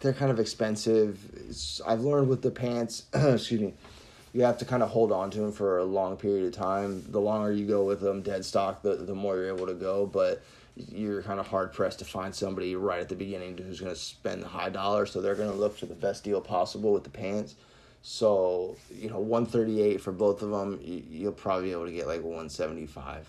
they're 0.00 0.12
kind 0.12 0.30
of 0.30 0.40
expensive. 0.40 1.18
It's, 1.48 1.80
I've 1.86 2.00
learned 2.00 2.28
with 2.28 2.42
the 2.42 2.50
pants, 2.50 3.04
excuse 3.14 3.60
me, 3.60 3.74
you 4.32 4.42
have 4.42 4.58
to 4.58 4.64
kind 4.64 4.82
of 4.82 4.90
hold 4.90 5.12
on 5.12 5.30
to 5.30 5.40
them 5.40 5.52
for 5.52 5.78
a 5.78 5.84
long 5.84 6.16
period 6.16 6.46
of 6.46 6.52
time. 6.52 7.04
The 7.08 7.20
longer 7.20 7.52
you 7.52 7.66
go 7.66 7.84
with 7.84 8.00
them 8.00 8.22
dead 8.22 8.44
stock, 8.44 8.82
the, 8.82 8.96
the 8.96 9.14
more 9.14 9.36
you're 9.36 9.54
able 9.54 9.66
to 9.66 9.74
go. 9.74 10.06
But 10.06 10.42
you're 10.88 11.22
kind 11.22 11.40
of 11.40 11.46
hard 11.46 11.72
pressed 11.72 11.98
to 12.00 12.04
find 12.04 12.34
somebody 12.34 12.76
right 12.76 13.00
at 13.00 13.08
the 13.08 13.16
beginning 13.16 13.58
who's 13.58 13.80
going 13.80 13.92
to 13.92 13.98
spend 13.98 14.42
the 14.42 14.48
high 14.48 14.70
dollar. 14.70 15.06
So 15.06 15.20
they're 15.20 15.34
going 15.34 15.50
to 15.50 15.56
look 15.56 15.76
for 15.76 15.86
the 15.86 15.94
best 15.94 16.24
deal 16.24 16.40
possible 16.40 16.92
with 16.92 17.04
the 17.04 17.10
pants. 17.10 17.54
So 18.02 18.76
you 18.90 19.10
know, 19.10 19.18
one 19.18 19.44
thirty 19.44 19.82
eight 19.82 20.00
for 20.00 20.12
both 20.12 20.42
of 20.42 20.50
them, 20.50 20.80
you'll 20.82 21.32
probably 21.32 21.68
be 21.68 21.72
able 21.72 21.86
to 21.86 21.92
get 21.92 22.06
like 22.06 22.22
one 22.22 22.48
seventy 22.48 22.86
five, 22.86 23.28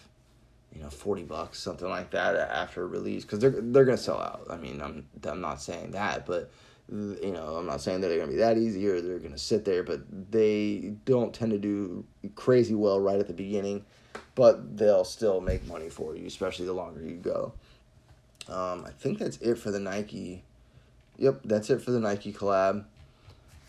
you 0.74 0.82
know, 0.82 0.90
forty 0.90 1.24
bucks, 1.24 1.60
something 1.60 1.90
like 1.90 2.12
that 2.12 2.36
after 2.36 2.88
release, 2.88 3.24
because 3.24 3.40
they're 3.40 3.50
they're 3.50 3.84
gonna 3.84 3.98
sell 3.98 4.22
out. 4.22 4.48
I 4.50 4.56
mean, 4.56 4.82
I'm 4.82 5.06
I'm 5.26 5.42
not 5.42 5.62
saying 5.62 5.92
that, 5.92 6.26
but 6.26 6.52
you 6.90 7.32
know, 7.32 7.56
I'm 7.56 7.66
not 7.66 7.82
saying 7.82 8.02
that 8.02 8.08
they're 8.08 8.20
gonna 8.20 8.32
be 8.32 8.38
that 8.38 8.58
easy 8.58 8.88
or 8.88 9.02
they're 9.02 9.20
gonna 9.20 9.38
sit 9.38 9.66
there, 9.66 9.84
but 9.84 10.02
they 10.32 10.94
don't 11.06 11.34
tend 11.34 11.52
to 11.52 11.58
do 11.58 12.06
crazy 12.36 12.76
well 12.76 13.00
right 13.00 13.20
at 13.20 13.28
the 13.28 13.34
beginning, 13.34 13.86
but 14.36 14.78
they'll 14.78 15.06
still 15.06 15.42
make 15.42 15.66
money 15.68 15.90
for 15.90 16.16
you, 16.16 16.26
especially 16.26 16.66
the 16.66 16.74
longer 16.74 17.02
you 17.02 17.16
go. 17.16 17.54
Um, 18.48 18.86
I 18.86 18.92
think 18.92 19.20
that's 19.20 19.38
it 19.38 19.56
for 19.56 19.72
the 19.72 19.80
Nike. 19.80 20.44
Yep, 21.18 21.42
that's 21.46 21.70
it 21.70 21.82
for 21.82 21.92
the 21.92 22.00
Nike 22.00 22.34
collab. 22.34 22.86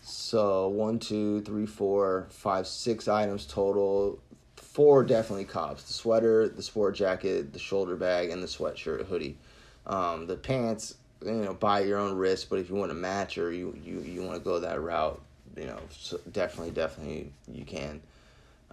So 0.01 0.67
one, 0.67 0.99
two, 0.99 1.41
three, 1.41 1.65
four, 1.65 2.27
five, 2.29 2.67
six 2.67 3.07
items 3.07 3.45
total. 3.45 4.19
Four 4.57 5.03
definitely 5.03 5.45
cops: 5.45 5.83
the 5.83 5.93
sweater, 5.93 6.49
the 6.49 6.63
sport 6.63 6.95
jacket, 6.95 7.53
the 7.53 7.59
shoulder 7.59 7.95
bag, 7.95 8.29
and 8.31 8.43
the 8.43 8.47
sweatshirt 8.47 9.05
hoodie. 9.05 9.37
Um, 9.85 10.27
the 10.27 10.35
pants, 10.35 10.95
you 11.25 11.31
know, 11.33 11.53
buy 11.53 11.81
your 11.81 11.99
own 11.99 12.15
risk. 12.15 12.49
But 12.49 12.59
if 12.59 12.69
you 12.69 12.75
want 12.75 12.91
to 12.91 12.95
match 12.95 13.37
or 13.37 13.51
you 13.51 13.77
you, 13.83 13.99
you 14.01 14.23
want 14.23 14.35
to 14.35 14.43
go 14.43 14.59
that 14.59 14.81
route, 14.81 15.21
you 15.57 15.65
know, 15.65 15.79
so 15.91 16.19
definitely, 16.31 16.71
definitely 16.71 17.31
you 17.51 17.65
can. 17.65 18.01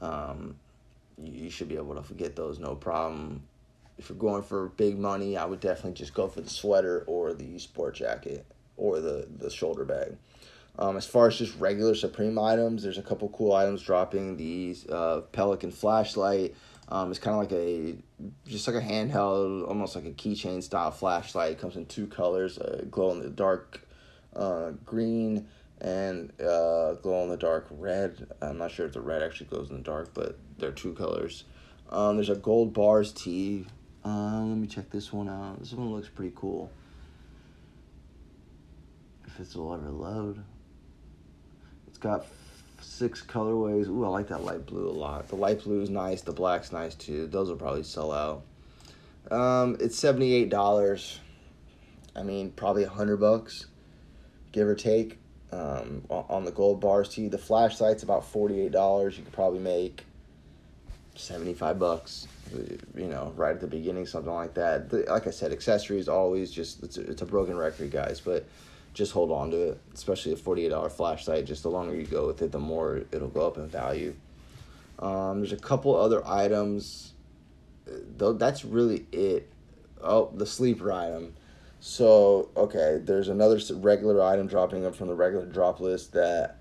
Um, 0.01 0.57
you, 1.19 1.45
you 1.45 1.51
should 1.51 1.69
be 1.69 1.77
able 1.77 2.01
to 2.01 2.15
get 2.15 2.37
those 2.37 2.59
no 2.59 2.75
problem. 2.75 3.43
If 3.99 4.09
you're 4.09 4.19
going 4.19 4.43
for 4.43 4.69
big 4.69 4.99
money, 4.99 5.37
I 5.37 5.45
would 5.45 5.61
definitely 5.61 5.93
just 5.93 6.15
go 6.15 6.27
for 6.27 6.41
the 6.41 6.49
sweater 6.49 7.05
or 7.07 7.35
the 7.35 7.59
sport 7.59 7.95
jacket 7.95 8.47
or 8.77 9.01
the 9.01 9.27
the 9.39 9.51
shoulder 9.51 9.85
bag. 9.85 10.17
Um, 10.79 10.97
as 10.97 11.07
far 11.07 11.27
as 11.27 11.37
just 11.37 11.59
regular 11.59 11.95
Supreme 11.95 12.39
items, 12.39 12.83
there's 12.83 12.97
a 12.97 13.03
couple 13.03 13.29
cool 13.31 13.53
items 13.53 13.83
dropping. 13.83 14.37
these 14.37 14.89
uh, 14.89 15.23
Pelican 15.33 15.71
flashlight. 15.71 16.55
Um, 16.91 17.11
it's 17.11 17.21
kind 17.21 17.35
of 17.35 17.41
like 17.41 17.53
a 17.53 17.97
just 18.49 18.67
like 18.67 18.77
a 18.77 18.85
handheld, 18.85 19.69
almost 19.69 19.95
like 19.95 20.07
a 20.07 20.11
keychain 20.11 20.63
style 20.63 20.91
flashlight. 20.91 21.53
It 21.53 21.61
comes 21.61 21.77
in 21.77 21.87
two 21.87 22.07
colors: 22.07 22.59
uh, 22.59 22.85
glow 22.91 23.13
in 23.13 23.21
the 23.21 23.31
dark 23.31 23.87
uh, 24.35 24.73
green 24.85 25.47
and 25.81 26.33
uh, 26.41 26.95
glow 26.95 27.23
in 27.23 27.31
the 27.31 27.37
dark 27.37 27.67
red. 27.71 28.27
I'm 28.43 28.59
not 28.59 28.71
sure 28.71 28.87
if 28.87 28.93
the 28.93 29.01
red 29.01 29.23
actually 29.23 29.47
glows 29.47 29.71
in 29.71 29.77
the 29.77 29.83
dark, 29.83 30.13
but 30.15 30.39
they're 30.59 30.73
two 30.73 30.93
colors. 30.95 31.45
Um, 31.91 32.17
there's 32.17 32.29
a 32.29 32.37
gold 32.37 32.73
bars 32.73 33.13
tee. 33.13 33.67
Uh, 34.05 34.41
let 34.41 34.57
me 34.57 34.67
check 34.67 34.91
this 34.91 35.13
one 35.13 35.29
out. 35.29 35.59
This 35.59 35.73
one 35.73 35.93
looks 35.93 36.09
pretty 36.09 36.33
cool. 36.35 36.71
If 39.27 39.39
this 39.39 39.55
will 39.55 39.75
ever 39.75 39.91
load 39.91 40.43
It's 41.87 41.99
got 41.99 42.27
six 42.81 43.23
colorways. 43.23 43.89
Ooh, 43.89 44.05
I 44.05 44.09
like 44.09 44.29
that 44.29 44.45
light 44.45 44.67
blue 44.67 44.89
a 44.89 44.93
lot. 44.93 45.29
The 45.29 45.37
light 45.37 45.63
blue 45.63 45.81
is 45.81 45.91
nice. 45.91 46.23
The 46.23 46.33
black's 46.33 46.73
nice 46.73 46.95
too. 46.95 47.27
Those 47.27 47.49
will 47.49 47.57
probably 47.57 47.83
sell 47.83 48.13
out. 48.13 48.43
Um, 49.31 49.77
it's 49.81 49.99
seventy 49.99 50.35
eight 50.35 50.51
dollars. 50.51 51.21
I 52.17 52.23
mean, 52.23 52.51
probably 52.51 52.85
a 52.85 52.89
hundred 52.89 53.19
bucks, 53.19 53.67
give 54.53 54.67
or 54.67 54.75
take. 54.75 55.19
Um, 55.53 56.05
on 56.09 56.45
the 56.45 56.53
gold 56.53 56.81
bars 56.81 57.09
tee, 57.09 57.29
the 57.29 57.39
flashlight's 57.39 58.03
about 58.03 58.25
forty 58.25 58.61
eight 58.61 58.73
dollars. 58.73 59.19
You 59.19 59.25
could 59.25 59.33
probably 59.33 59.59
make 59.59 60.05
seventy 61.17 61.55
five 61.55 61.79
bucks. 61.79 62.29
You 62.97 63.07
know, 63.07 63.33
right 63.37 63.55
at 63.55 63.61
the 63.61 63.67
beginning, 63.67 64.07
something 64.07 64.33
like 64.33 64.55
that. 64.55 64.91
The, 64.91 65.05
like 65.09 65.27
I 65.27 65.31
said, 65.31 65.53
accessories 65.53 66.09
always 66.09 66.51
just 66.51 66.83
it's 66.83 66.99
a, 66.99 67.03
it's 67.03 67.23
a 67.23 67.27
broken 67.27 67.57
record, 67.57 67.91
guys. 67.91 68.21
But 68.21 68.47
just 68.95 69.13
hold 69.13 69.31
on 69.31 69.51
to 69.51 69.71
it, 69.71 69.81
especially 69.95 70.33
a 70.33 70.37
$48 70.37 70.91
flashlight. 70.91 71.47
Just 71.47 71.63
the 71.63 71.71
longer 71.71 71.95
you 71.95 72.05
go 72.05 72.27
with 72.27 72.43
it, 72.43 72.53
the 72.53 72.59
more 72.59 73.03
it'll 73.13 73.29
go 73.29 73.47
up 73.47 73.57
in 73.57 73.69
value. 73.69 74.15
Um, 74.99 75.41
there's 75.41 75.53
a 75.53 75.57
couple 75.57 75.97
other 75.97 76.27
items, 76.27 77.13
though 77.87 78.33
that's 78.33 78.65
really 78.65 79.07
it. 79.13 79.51
Oh, 80.03 80.31
the 80.35 80.47
sleeper 80.47 80.93
item. 80.93 81.35
So, 81.81 82.51
okay, 82.57 83.01
there's 83.03 83.29
another 83.29 83.59
regular 83.77 84.23
item 84.23 84.47
dropping 84.47 84.85
up 84.85 84.95
from 84.95 85.09
the 85.09 85.15
regular 85.15 85.47
drop 85.47 85.81
list 85.81 86.13
that 86.13 86.59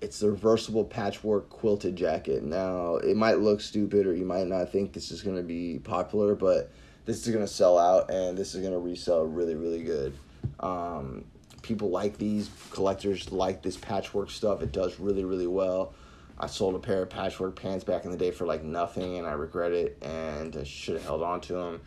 it's 0.00 0.20
the 0.20 0.30
reversible 0.30 0.84
patchwork 0.84 1.50
quilted 1.50 1.96
jacket. 1.96 2.42
Now, 2.42 2.96
it 2.96 3.16
might 3.16 3.40
look 3.40 3.60
stupid 3.60 4.06
or 4.06 4.14
you 4.14 4.24
might 4.24 4.46
not 4.46 4.70
think 4.70 4.92
this 4.92 5.10
is 5.10 5.22
going 5.22 5.36
to 5.36 5.42
be 5.42 5.80
popular, 5.80 6.34
but 6.34 6.70
this 7.04 7.26
is 7.26 7.32
going 7.32 7.44
to 7.44 7.52
sell 7.52 7.78
out 7.78 8.10
and 8.10 8.38
this 8.38 8.54
is 8.54 8.60
going 8.60 8.72
to 8.72 8.78
resell 8.78 9.24
really, 9.24 9.54
really 9.54 9.82
good. 9.82 10.16
Um, 10.60 11.24
people 11.68 11.90
like 11.90 12.18
these 12.18 12.50
collectors 12.70 13.30
like 13.30 13.62
this 13.62 13.76
patchwork 13.76 14.30
stuff. 14.30 14.62
It 14.62 14.72
does 14.72 14.98
really 14.98 15.24
really 15.24 15.46
well. 15.46 15.94
I 16.40 16.46
sold 16.46 16.74
a 16.74 16.78
pair 16.78 17.02
of 17.02 17.10
patchwork 17.10 17.60
pants 17.60 17.84
back 17.84 18.04
in 18.04 18.10
the 18.10 18.16
day 18.16 18.30
for 18.30 18.46
like 18.46 18.62
nothing 18.62 19.18
and 19.18 19.26
i 19.26 19.32
regret 19.32 19.72
it 19.72 19.98
and 20.02 20.56
i 20.56 20.62
should 20.62 20.94
have 20.94 21.02
held 21.02 21.20
on 21.20 21.40
to 21.40 21.52
them 21.52 21.80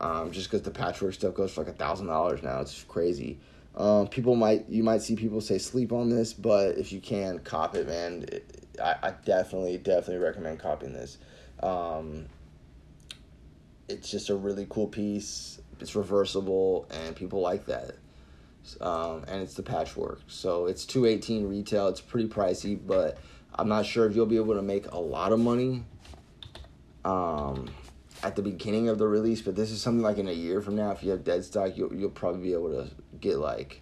um, 0.00 0.30
just 0.30 0.48
because 0.48 0.62
the 0.62 0.70
patchwork 0.70 1.14
stuff 1.14 1.34
goes 1.34 1.52
for 1.52 1.62
like 1.64 1.74
a 1.74 1.76
thousand 1.76 2.06
dollars 2.06 2.42
now. 2.42 2.60
It's 2.60 2.84
crazy. 2.84 3.38
Um, 3.76 4.08
people 4.08 4.34
might 4.34 4.68
you 4.68 4.82
might 4.82 5.02
see 5.02 5.14
people 5.14 5.40
say 5.40 5.58
sleep 5.58 5.92
on 5.92 6.08
this 6.08 6.32
but 6.32 6.78
if 6.78 6.92
you 6.92 7.00
can 7.00 7.38
cop 7.40 7.74
it 7.74 7.86
man. 7.86 8.24
It, 8.28 8.66
I, 8.82 8.94
I 9.02 9.10
definitely 9.24 9.76
definitely 9.78 10.18
recommend 10.18 10.60
copying 10.60 10.92
this. 10.92 11.18
Um, 11.62 12.26
it's 13.88 14.10
just 14.10 14.30
a 14.30 14.36
really 14.36 14.66
cool 14.68 14.86
piece. 14.86 15.60
It's 15.80 15.94
reversible, 15.94 16.86
and 16.90 17.14
people 17.16 17.40
like 17.40 17.66
that. 17.66 17.96
Um, 18.80 19.24
and 19.28 19.42
it's 19.42 19.54
the 19.54 19.62
patchwork. 19.62 20.20
So 20.26 20.66
it's 20.66 20.84
two 20.84 21.06
eighteen 21.06 21.48
retail. 21.48 21.88
It's 21.88 22.00
pretty 22.00 22.28
pricey, 22.28 22.78
but 22.84 23.18
I'm 23.54 23.68
not 23.68 23.86
sure 23.86 24.06
if 24.06 24.14
you'll 24.14 24.26
be 24.26 24.36
able 24.36 24.54
to 24.54 24.62
make 24.62 24.90
a 24.92 24.98
lot 24.98 25.32
of 25.32 25.40
money. 25.40 25.84
Um, 27.04 27.70
at 28.22 28.34
the 28.34 28.42
beginning 28.42 28.88
of 28.88 28.98
the 28.98 29.06
release, 29.06 29.40
but 29.40 29.54
this 29.54 29.70
is 29.70 29.80
something 29.80 30.02
like 30.02 30.18
in 30.18 30.28
a 30.28 30.32
year 30.32 30.60
from 30.60 30.74
now. 30.74 30.90
If 30.90 31.02
you 31.02 31.10
have 31.12 31.24
dead 31.24 31.44
stock, 31.44 31.76
you'll 31.76 31.94
you'll 31.94 32.10
probably 32.10 32.42
be 32.42 32.52
able 32.52 32.70
to 32.70 32.90
get 33.20 33.38
like, 33.38 33.80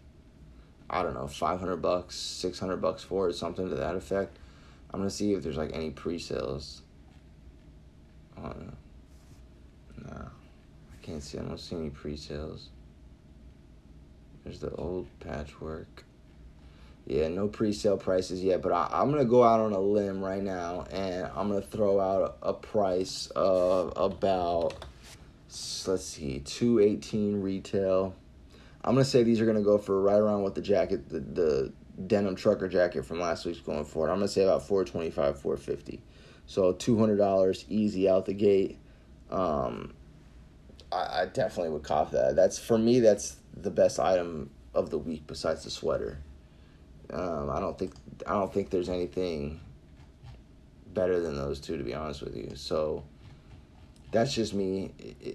I 0.90 1.02
don't 1.02 1.14
know, 1.14 1.26
five 1.26 1.58
hundred 1.58 1.78
bucks, 1.78 2.16
six 2.16 2.58
hundred 2.58 2.76
bucks 2.76 3.02
for 3.02 3.28
it, 3.28 3.34
something 3.34 3.68
to 3.68 3.74
that 3.76 3.96
effect. 3.96 4.38
I'm 4.90 5.00
gonna 5.00 5.10
see 5.10 5.32
if 5.32 5.42
there's 5.42 5.56
like 5.56 5.72
any 5.74 5.90
pre-sales. 5.90 6.82
Oh 8.36 8.42
no, 8.42 8.72
no, 10.04 10.16
I 10.16 10.96
can't 11.02 11.22
see. 11.22 11.38
I 11.38 11.42
don't 11.42 11.58
see 11.58 11.76
any 11.76 11.90
pre-sales. 11.90 12.68
There's 14.46 14.60
the 14.60 14.70
old 14.76 15.08
patchwork. 15.18 16.04
Yeah, 17.04 17.26
no 17.26 17.48
pre-sale 17.48 17.96
prices 17.96 18.44
yet, 18.44 18.62
but 18.62 18.70
I, 18.70 19.02
am 19.02 19.10
gonna 19.10 19.24
go 19.24 19.42
out 19.42 19.58
on 19.58 19.72
a 19.72 19.80
limb 19.80 20.24
right 20.24 20.42
now, 20.42 20.86
and 20.92 21.26
I'm 21.34 21.48
gonna 21.48 21.60
throw 21.60 21.98
out 21.98 22.38
a, 22.40 22.50
a 22.50 22.54
price 22.54 23.26
of 23.34 23.92
about 23.96 24.74
let's 25.88 26.04
see, 26.04 26.38
two 26.44 26.78
eighteen 26.78 27.42
retail. 27.42 28.14
I'm 28.84 28.94
gonna 28.94 29.04
say 29.04 29.24
these 29.24 29.40
are 29.40 29.46
gonna 29.46 29.62
go 29.62 29.78
for 29.78 30.00
right 30.00 30.18
around 30.18 30.42
what 30.42 30.54
the 30.54 30.62
jacket, 30.62 31.08
the, 31.08 31.18
the 31.18 31.72
denim 32.06 32.36
trucker 32.36 32.68
jacket 32.68 33.04
from 33.04 33.18
last 33.18 33.46
week's 33.46 33.58
going 33.58 33.84
for. 33.84 34.08
I'm 34.08 34.18
gonna 34.18 34.28
say 34.28 34.44
about 34.44 34.64
four 34.64 34.84
twenty 34.84 35.10
five, 35.10 35.40
four 35.40 35.56
fifty. 35.56 36.00
So 36.46 36.72
two 36.72 36.96
hundred 37.00 37.16
dollars 37.16 37.64
easy 37.68 38.08
out 38.08 38.26
the 38.26 38.34
gate. 38.34 38.78
Um, 39.28 39.92
I, 40.92 41.22
I 41.22 41.26
definitely 41.26 41.72
would 41.72 41.82
cop 41.82 42.12
that. 42.12 42.36
That's 42.36 42.60
for 42.60 42.78
me. 42.78 43.00
That's 43.00 43.36
the 43.56 43.70
best 43.70 43.98
item 43.98 44.50
of 44.74 44.90
the 44.90 44.98
week 44.98 45.26
besides 45.26 45.64
the 45.64 45.70
sweater. 45.70 46.18
Um, 47.10 47.50
I 47.50 47.60
don't 47.60 47.78
think 47.78 47.94
I 48.26 48.32
don't 48.32 48.52
think 48.52 48.70
there's 48.70 48.88
anything 48.88 49.60
better 50.92 51.20
than 51.20 51.36
those 51.36 51.60
two 51.60 51.76
to 51.76 51.84
be 51.84 51.94
honest 51.94 52.22
with 52.22 52.36
you. 52.36 52.52
So 52.54 53.04
that's 54.12 54.32
just 54.32 54.54
me. 54.54 54.92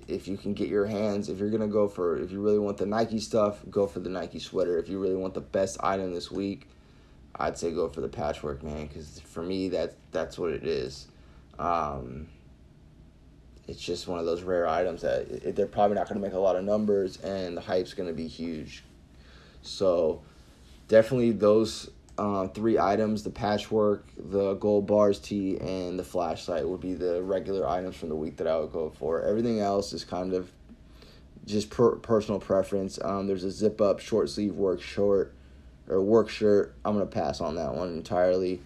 If 0.08 0.28
you 0.28 0.38
can 0.38 0.54
get 0.54 0.70
your 0.70 0.86
hands, 0.86 1.30
if 1.30 1.40
you're 1.40 1.50
gonna 1.50 1.68
go 1.68 1.88
for, 1.88 2.18
if 2.18 2.32
you 2.32 2.42
really 2.42 2.60
want 2.60 2.78
the 2.78 2.86
Nike 2.86 3.20
stuff, 3.20 3.60
go 3.70 3.88
for 3.88 4.00
the 4.00 4.10
Nike 4.10 4.40
sweater. 4.40 4.78
If 4.80 4.90
you 4.90 5.00
really 5.00 5.16
want 5.16 5.34
the 5.34 5.42
best 5.42 5.78
item 5.84 6.14
this 6.14 6.32
week, 6.32 6.68
I'd 7.36 7.58
say 7.58 7.72
go 7.72 7.90
for 7.90 8.02
the 8.02 8.10
patchwork, 8.10 8.64
man. 8.64 8.88
Because 8.88 9.20
for 9.20 9.44
me, 9.44 9.70
that 9.70 9.96
that's 10.12 10.38
what 10.38 10.52
it 10.52 10.66
is. 10.66 11.08
Um, 11.60 12.28
it's 13.68 13.82
just 13.82 14.08
one 14.08 14.20
of 14.20 14.26
those 14.26 14.44
rare 14.44 14.68
items 14.68 15.02
that 15.02 15.30
it, 15.30 15.56
they're 15.56 15.66
probably 15.66 15.96
not 15.96 16.08
gonna 16.08 16.20
make 16.20 16.34
a 16.34 16.40
lot 16.40 16.56
of 16.56 16.64
numbers, 16.64 17.18
and 17.22 17.56
the 17.56 17.62
hype's 17.62 17.94
gonna 17.94 18.14
be 18.14 18.28
huge. 18.28 18.84
So 19.62 20.22
definitely 20.88 21.32
those 21.32 21.90
uh, 22.18 22.48
three 22.50 22.78
items 22.78 23.24
the 23.24 23.30
patchwork, 23.30 24.06
the 24.18 24.56
gold 24.56 24.86
bars 24.86 25.20
tee, 25.20 25.58
and 25.60 25.98
the 25.98 26.04
flashlight 26.04 26.68
would 26.68 26.82
be 26.82 26.94
the 26.94 27.22
regular 27.22 27.68
items 27.68 27.96
from 27.96 28.10
the 28.10 28.16
week 28.16 28.38
that 28.38 28.48
I 28.48 28.60
would 28.60 28.72
go 28.72 28.90
for. 28.90 29.22
Everything 29.24 29.60
else 29.60 29.94
is 29.94 30.04
kind 30.04 30.34
of 30.34 30.52
just 31.46 31.70
per- 31.70 31.96
personal 31.96 32.40
preference. 32.40 33.00
Um, 33.04 33.28
there's 33.28 33.44
a 33.44 33.52
zip 33.52 33.82
up 33.82 34.00
short 34.00 34.30
sleeve 34.30 34.56
work 34.56 34.82
short 34.82 35.34
or 35.88 36.02
work 36.02 36.30
shirt. 36.30 36.76
I'm 36.86 36.94
gonna 36.94 37.06
pass 37.06 37.42
on 37.42 37.56
that 37.56 37.74
one 37.74 37.90
entirely. 37.94 38.62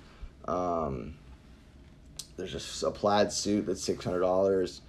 Um, 0.47 1.15
there's 2.37 2.83
a, 2.83 2.87
a 2.87 2.91
plaid 2.91 3.31
suit 3.31 3.65
that's 3.65 3.83
six 3.83 4.03
hundred 4.03 4.19
dollars. 4.19 4.81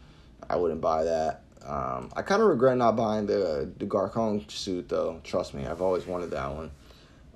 I 0.49 0.57
wouldn't 0.57 0.81
buy 0.81 1.05
that. 1.05 1.43
Um, 1.65 2.13
I 2.15 2.23
kind 2.23 2.41
of 2.41 2.49
regret 2.49 2.77
not 2.77 2.95
buying 2.95 3.27
the 3.27 3.69
the 3.79 3.87
Garcon 3.87 4.49
suit 4.49 4.89
though. 4.89 5.21
Trust 5.25 5.55
me, 5.55 5.67
I've 5.67 5.83
always 5.83 6.07
wanted 6.07 6.31
that 6.31 6.55
one. 6.55 6.71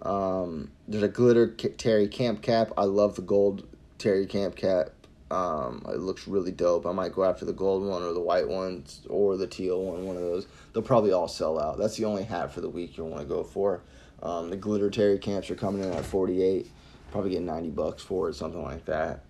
Um, 0.02 0.70
there's 0.86 1.02
a 1.02 1.08
glitter 1.08 1.48
Terry 1.48 2.08
Camp 2.08 2.40
cap. 2.42 2.70
I 2.78 2.84
love 2.84 3.16
the 3.16 3.22
gold 3.22 3.66
Terry 3.98 4.26
Camp 4.26 4.56
cap. 4.56 4.90
Um, 5.30 5.84
it 5.88 5.98
looks 5.98 6.26
really 6.26 6.50
dope. 6.50 6.86
I 6.86 6.92
might 6.92 7.12
go 7.12 7.24
after 7.24 7.44
the 7.44 7.52
gold 7.52 7.84
one 7.84 8.02
or 8.02 8.12
the 8.12 8.20
white 8.20 8.48
one 8.48 8.84
or 9.08 9.36
the 9.36 9.46
teal 9.46 9.82
one. 9.82 10.04
One 10.04 10.16
of 10.16 10.22
those. 10.22 10.46
They'll 10.72 10.82
probably 10.82 11.12
all 11.12 11.28
sell 11.28 11.58
out. 11.60 11.78
That's 11.78 11.96
the 11.96 12.04
only 12.04 12.24
hat 12.24 12.52
for 12.52 12.60
the 12.60 12.68
week 12.68 12.96
you'll 12.96 13.08
want 13.08 13.22
to 13.22 13.28
go 13.28 13.44
for. 13.44 13.82
Um, 14.22 14.50
the 14.50 14.56
glitter 14.56 14.90
Terry 14.90 15.18
Camps 15.18 15.50
are 15.50 15.54
coming 15.54 15.82
in 15.82 15.92
at 15.92 16.04
48. 16.04 16.70
Probably 17.10 17.30
get 17.30 17.42
90 17.42 17.70
bucks 17.70 18.02
for 18.02 18.28
it, 18.28 18.34
something 18.34 18.62
like 18.62 18.84
that. 18.86 19.24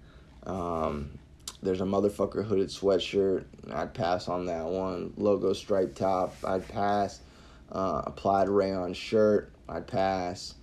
Um, 0.44 1.18
there's 1.62 1.80
a 1.80 1.84
motherfucker 1.84 2.44
hooded 2.44 2.68
sweatshirt. 2.68 3.44
I'd 3.72 3.94
pass 3.94 4.28
on 4.28 4.46
that 4.46 4.64
one. 4.64 5.12
Logo 5.16 5.52
striped 5.52 5.96
top. 5.96 6.34
I'd 6.44 6.66
pass. 6.68 7.20
Uh, 7.70 8.02
a 8.06 8.10
plaid 8.10 8.48
rayon 8.48 8.94
shirt. 8.94 9.52
I'd 9.68 9.86
pass 9.86 10.54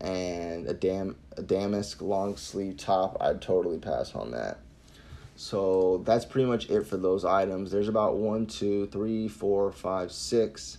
and 0.00 0.66
a 0.66 0.74
dam 0.74 1.16
a 1.36 1.42
damask 1.42 2.00
long 2.00 2.36
sleeve 2.36 2.76
top, 2.76 3.16
I'd 3.20 3.40
totally 3.40 3.78
pass 3.78 4.14
on 4.14 4.32
that. 4.32 4.58
So 5.36 6.02
that's 6.04 6.24
pretty 6.24 6.48
much 6.48 6.68
it 6.68 6.86
for 6.86 6.96
those 6.96 7.24
items. 7.24 7.70
There's 7.70 7.88
about 7.88 8.16
one, 8.16 8.46
two, 8.46 8.86
three, 8.88 9.28
four, 9.28 9.72
five, 9.72 10.12
six, 10.12 10.78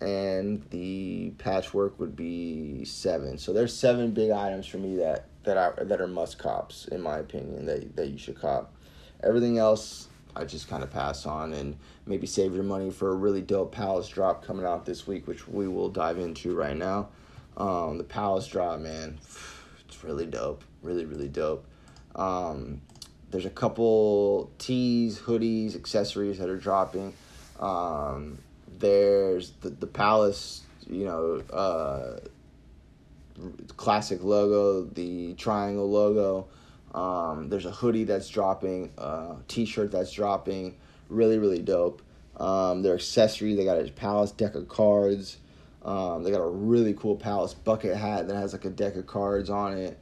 and 0.00 0.62
the 0.70 1.30
patchwork 1.38 1.98
would 1.98 2.14
be 2.14 2.84
seven. 2.84 3.38
So 3.38 3.52
there's 3.52 3.74
seven 3.74 4.10
big 4.10 4.30
items 4.30 4.66
for 4.66 4.78
me 4.78 4.96
that 4.96 5.26
that 5.44 5.56
are 5.56 5.84
that 5.84 6.00
are 6.00 6.06
must 6.06 6.38
cops 6.38 6.86
in 6.88 7.00
my 7.00 7.18
opinion 7.18 7.66
that 7.66 7.96
that 7.96 8.08
you 8.08 8.18
should 8.18 8.40
cop. 8.40 8.72
Everything 9.22 9.58
else 9.58 10.08
I 10.34 10.44
just 10.44 10.68
kind 10.68 10.82
of 10.82 10.90
pass 10.90 11.26
on 11.26 11.52
and 11.52 11.76
maybe 12.06 12.26
save 12.26 12.54
your 12.54 12.64
money 12.64 12.90
for 12.90 13.10
a 13.10 13.14
really 13.14 13.42
dope 13.42 13.72
Palace 13.72 14.08
drop 14.08 14.44
coming 14.44 14.64
out 14.64 14.86
this 14.86 15.06
week, 15.06 15.26
which 15.26 15.46
we 15.46 15.68
will 15.68 15.90
dive 15.90 16.18
into 16.18 16.54
right 16.54 16.76
now. 16.76 17.08
Um, 17.56 17.98
the 17.98 18.04
Palace 18.04 18.46
drop, 18.46 18.80
man, 18.80 19.18
it's 19.86 20.02
really 20.02 20.26
dope. 20.26 20.64
Really, 20.82 21.04
really 21.04 21.28
dope. 21.28 21.66
Um, 22.16 22.80
there's 23.30 23.46
a 23.46 23.50
couple 23.50 24.50
tees, 24.58 25.18
hoodies, 25.18 25.76
accessories 25.76 26.38
that 26.38 26.48
are 26.48 26.56
dropping. 26.56 27.14
Um, 27.60 28.38
there's 28.78 29.50
the, 29.60 29.70
the 29.70 29.86
Palace, 29.86 30.62
you 30.88 31.04
know, 31.04 31.42
uh, 31.52 32.20
classic 33.76 34.22
logo, 34.22 34.84
the 34.84 35.34
triangle 35.34 35.90
logo. 35.90 36.48
Um, 36.94 37.48
there's 37.48 37.66
a 37.66 37.70
hoodie 37.70 38.04
that's 38.04 38.28
dropping, 38.28 38.92
a 38.98 39.36
t-shirt 39.48 39.90
that's 39.92 40.12
dropping. 40.12 40.76
Really, 41.08 41.38
really 41.38 41.62
dope. 41.62 42.02
Um, 42.36 42.82
their 42.82 42.94
accessory, 42.94 43.54
they 43.54 43.64
got 43.64 43.78
a 43.78 43.90
Palace 43.90 44.32
deck 44.32 44.54
of 44.54 44.68
cards. 44.68 45.38
Um, 45.84 46.22
they 46.22 46.30
got 46.30 46.40
a 46.40 46.48
really 46.48 46.94
cool 46.94 47.16
Palace 47.16 47.54
bucket 47.54 47.96
hat 47.96 48.28
that 48.28 48.36
has 48.36 48.52
like 48.52 48.64
a 48.64 48.70
deck 48.70 48.96
of 48.96 49.06
cards 49.06 49.50
on 49.50 49.76
it. 49.76 49.98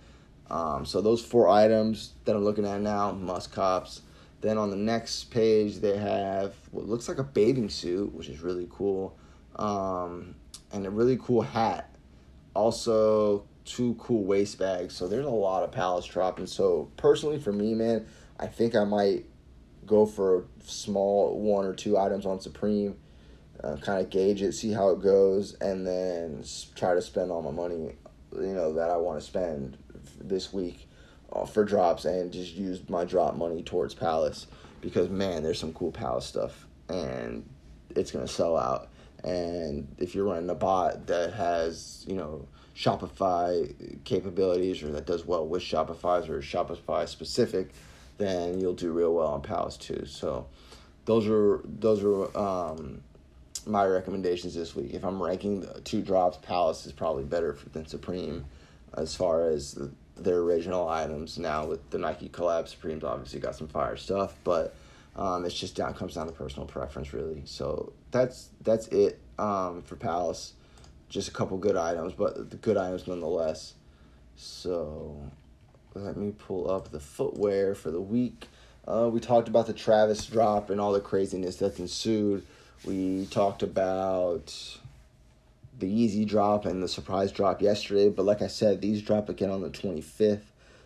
Um, 0.50 0.84
so 0.84 1.00
those 1.00 1.24
four 1.24 1.48
items 1.48 2.12
that 2.24 2.34
I'm 2.34 2.44
looking 2.44 2.66
at 2.66 2.80
now, 2.80 3.12
must 3.12 3.52
cops. 3.52 4.02
Then 4.40 4.58
on 4.58 4.70
the 4.70 4.76
next 4.76 5.24
page, 5.30 5.76
they 5.76 5.96
have 5.96 6.54
what 6.70 6.86
looks 6.86 7.08
like 7.08 7.18
a 7.18 7.24
bathing 7.24 7.68
suit, 7.68 8.12
which 8.14 8.28
is 8.28 8.40
really 8.40 8.66
cool, 8.70 9.16
um, 9.56 10.34
and 10.72 10.86
a 10.86 10.90
really 10.90 11.18
cool 11.22 11.42
hat. 11.42 11.89
Also, 12.54 13.44
two 13.64 13.94
cool 13.94 14.24
waist 14.24 14.58
bags. 14.58 14.94
So 14.94 15.08
there's 15.08 15.26
a 15.26 15.30
lot 15.30 15.62
of 15.62 15.72
Palace 15.72 16.06
dropping. 16.06 16.46
So 16.46 16.90
personally, 16.96 17.38
for 17.38 17.52
me, 17.52 17.74
man, 17.74 18.06
I 18.38 18.46
think 18.46 18.74
I 18.74 18.84
might 18.84 19.26
go 19.86 20.06
for 20.06 20.38
a 20.38 20.42
small 20.64 21.38
one 21.38 21.64
or 21.64 21.74
two 21.74 21.98
items 21.98 22.26
on 22.26 22.40
Supreme 22.40 22.96
uh, 23.62 23.76
kind 23.76 24.00
of 24.00 24.10
gauge 24.10 24.42
it, 24.42 24.52
see 24.52 24.72
how 24.72 24.90
it 24.90 25.00
goes, 25.00 25.54
and 25.60 25.86
then 25.86 26.44
try 26.74 26.94
to 26.94 27.02
spend 27.02 27.30
all 27.30 27.42
my 27.42 27.50
money, 27.50 27.94
you 28.32 28.54
know, 28.54 28.72
that 28.74 28.90
I 28.90 28.96
want 28.96 29.20
to 29.20 29.26
spend 29.26 29.76
this 30.20 30.52
week 30.52 30.88
uh, 31.32 31.44
for 31.44 31.64
drops, 31.64 32.04
and 32.04 32.32
just 32.32 32.54
use 32.54 32.88
my 32.88 33.04
drop 33.04 33.36
money 33.36 33.62
towards 33.62 33.94
Palace 33.94 34.46
because 34.80 35.10
man, 35.10 35.42
there's 35.42 35.58
some 35.58 35.74
cool 35.74 35.92
Palace 35.92 36.24
stuff, 36.24 36.66
and 36.88 37.46
it's 37.94 38.10
gonna 38.10 38.28
sell 38.28 38.56
out. 38.56 38.88
And 39.24 39.94
if 39.98 40.14
you're 40.14 40.24
running 40.24 40.48
a 40.50 40.54
bot 40.54 41.06
that 41.06 41.34
has, 41.34 42.04
you 42.08 42.14
know, 42.14 42.46
Shopify 42.76 44.02
capabilities 44.04 44.82
or 44.82 44.90
that 44.92 45.06
does 45.06 45.26
well 45.26 45.46
with 45.46 45.62
Shopify's 45.62 46.28
or 46.28 46.40
Shopify 46.40 47.06
specific, 47.06 47.70
then 48.18 48.60
you'll 48.60 48.74
do 48.74 48.92
real 48.92 49.14
well 49.14 49.28
on 49.28 49.42
Palace 49.42 49.76
too. 49.76 50.06
So 50.06 50.46
those 51.04 51.26
are 51.26 51.60
those 51.64 52.02
are 52.02 52.36
um, 52.38 53.02
my 53.66 53.84
recommendations 53.84 54.54
this 54.54 54.74
week. 54.74 54.94
If 54.94 55.04
I'm 55.04 55.22
ranking 55.22 55.60
the 55.60 55.80
two 55.80 56.02
drops, 56.02 56.38
Palace 56.38 56.86
is 56.86 56.92
probably 56.92 57.24
better 57.24 57.56
than 57.72 57.86
Supreme 57.86 58.44
as 58.94 59.14
far 59.14 59.50
as 59.50 59.72
the, 59.72 59.90
their 60.16 60.38
original 60.38 60.88
items. 60.88 61.38
Now 61.38 61.66
with 61.66 61.90
the 61.90 61.98
Nike 61.98 62.28
collab, 62.28 62.68
Supreme's 62.68 63.04
obviously 63.04 63.40
got 63.40 63.56
some 63.56 63.68
fire 63.68 63.96
stuff, 63.96 64.34
but 64.44 64.74
um, 65.20 65.44
it's 65.44 65.54
just 65.54 65.76
down 65.76 65.94
comes 65.94 66.14
down 66.14 66.26
to 66.26 66.32
personal 66.32 66.66
preference 66.66 67.12
really. 67.12 67.42
So 67.44 67.92
that's 68.10 68.48
that's 68.62 68.88
it 68.88 69.20
um, 69.38 69.82
for 69.82 69.96
Palace. 69.96 70.54
Just 71.10 71.28
a 71.28 71.32
couple 71.32 71.58
good 71.58 71.76
items, 71.76 72.14
but 72.14 72.50
the 72.50 72.56
good 72.56 72.78
items 72.78 73.06
nonetheless. 73.06 73.74
So 74.36 75.20
let 75.94 76.16
me 76.16 76.32
pull 76.32 76.70
up 76.70 76.90
the 76.90 77.00
footwear 77.00 77.74
for 77.74 77.90
the 77.90 78.00
week. 78.00 78.48
Uh, 78.88 79.10
we 79.12 79.20
talked 79.20 79.48
about 79.48 79.66
the 79.66 79.74
Travis 79.74 80.24
drop 80.26 80.70
and 80.70 80.80
all 80.80 80.92
the 80.92 81.00
craziness 81.00 81.56
that's 81.56 81.78
ensued 81.78 82.44
We 82.84 83.26
talked 83.26 83.62
about 83.62 84.54
the 85.78 85.86
Yeezy 85.86 86.26
drop 86.26 86.64
and 86.64 86.82
the 86.82 86.88
surprise 86.88 87.32
drop 87.32 87.60
yesterday, 87.60 88.08
but 88.08 88.24
like 88.24 88.42
I 88.42 88.46
said, 88.46 88.80
these 88.80 89.02
drop 89.02 89.28
again 89.28 89.50
on 89.50 89.60
the 89.62 89.70
25th. 89.70 90.42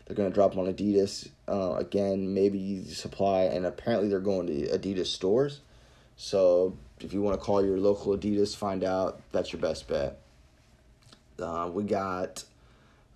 They're 0.07 0.17
going 0.17 0.29
to 0.29 0.35
drop 0.35 0.51
them 0.51 0.61
on 0.61 0.73
Adidas 0.73 1.29
uh, 1.49 1.77
again, 1.77 2.35
maybe 2.35 2.85
Supply, 2.85 3.43
and 3.43 3.65
apparently 3.65 4.09
they're 4.09 4.21
going 4.21 4.47
to 4.47 4.79
Adidas 4.79 5.07
stores. 5.07 5.61
So 6.17 6.77
if 7.01 7.13
you 7.13 7.23
want 7.23 7.39
to 7.39 7.45
call 7.45 7.65
your 7.65 7.79
local 7.79 8.17
Adidas, 8.17 8.55
find 8.55 8.85
out. 8.85 9.21
That's 9.33 9.53
your 9.53 9.61
best 9.61 9.89
bet. 9.89 10.19
Uh, 11.41 11.71
we 11.73 11.85
got 11.85 12.45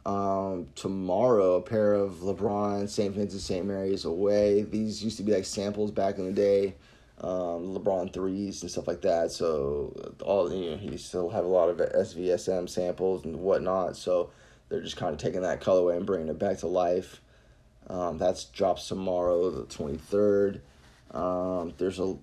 um, 0.07 0.67
tomorrow 0.75 1.57
a 1.57 1.63
pair 1.63 1.95
of 1.95 2.15
LeBron 2.15 2.89
St. 2.89 3.15
Vincent 3.15 3.43
St. 3.43 3.67
Mary's 3.67 4.05
away. 4.05 4.63
These 4.63 5.05
used 5.05 5.19
to 5.19 5.23
be 5.23 5.33
like 5.33 5.45
samples 5.45 5.91
back 5.91 6.19
in 6.19 6.25
the 6.25 6.33
day, 6.33 6.75
um, 7.21 7.75
LeBron 7.77 8.13
threes 8.13 8.63
and 8.63 8.71
stuff 8.71 8.89
like 8.89 9.03
that. 9.03 9.31
So 9.31 10.15
all 10.23 10.53
you 10.53 10.71
know, 10.71 10.77
he 10.79 10.97
still 10.97 11.29
have 11.29 11.45
a 11.45 11.49
lot 11.49 11.69
of 11.69 11.77
SVSM 11.77 12.69
samples 12.69 13.25
and 13.25 13.37
whatnot. 13.41 13.97
So 13.97 14.31
they're 14.69 14.81
just 14.81 14.97
kind 14.97 15.13
of 15.13 15.19
taking 15.19 15.43
that 15.43 15.61
colorway 15.61 15.97
and 15.97 16.07
bringing 16.07 16.29
it 16.29 16.39
back 16.39 16.59
to 16.59 16.67
life. 16.67 17.21
Um, 17.89 18.19
that's 18.19 18.45
drops 18.45 18.89
tomorrow, 18.89 19.51
the 19.51 19.65
twenty 19.65 19.97
third. 19.97 20.61
Um, 21.11 21.73
there's 21.79 21.99
a 21.99 22.17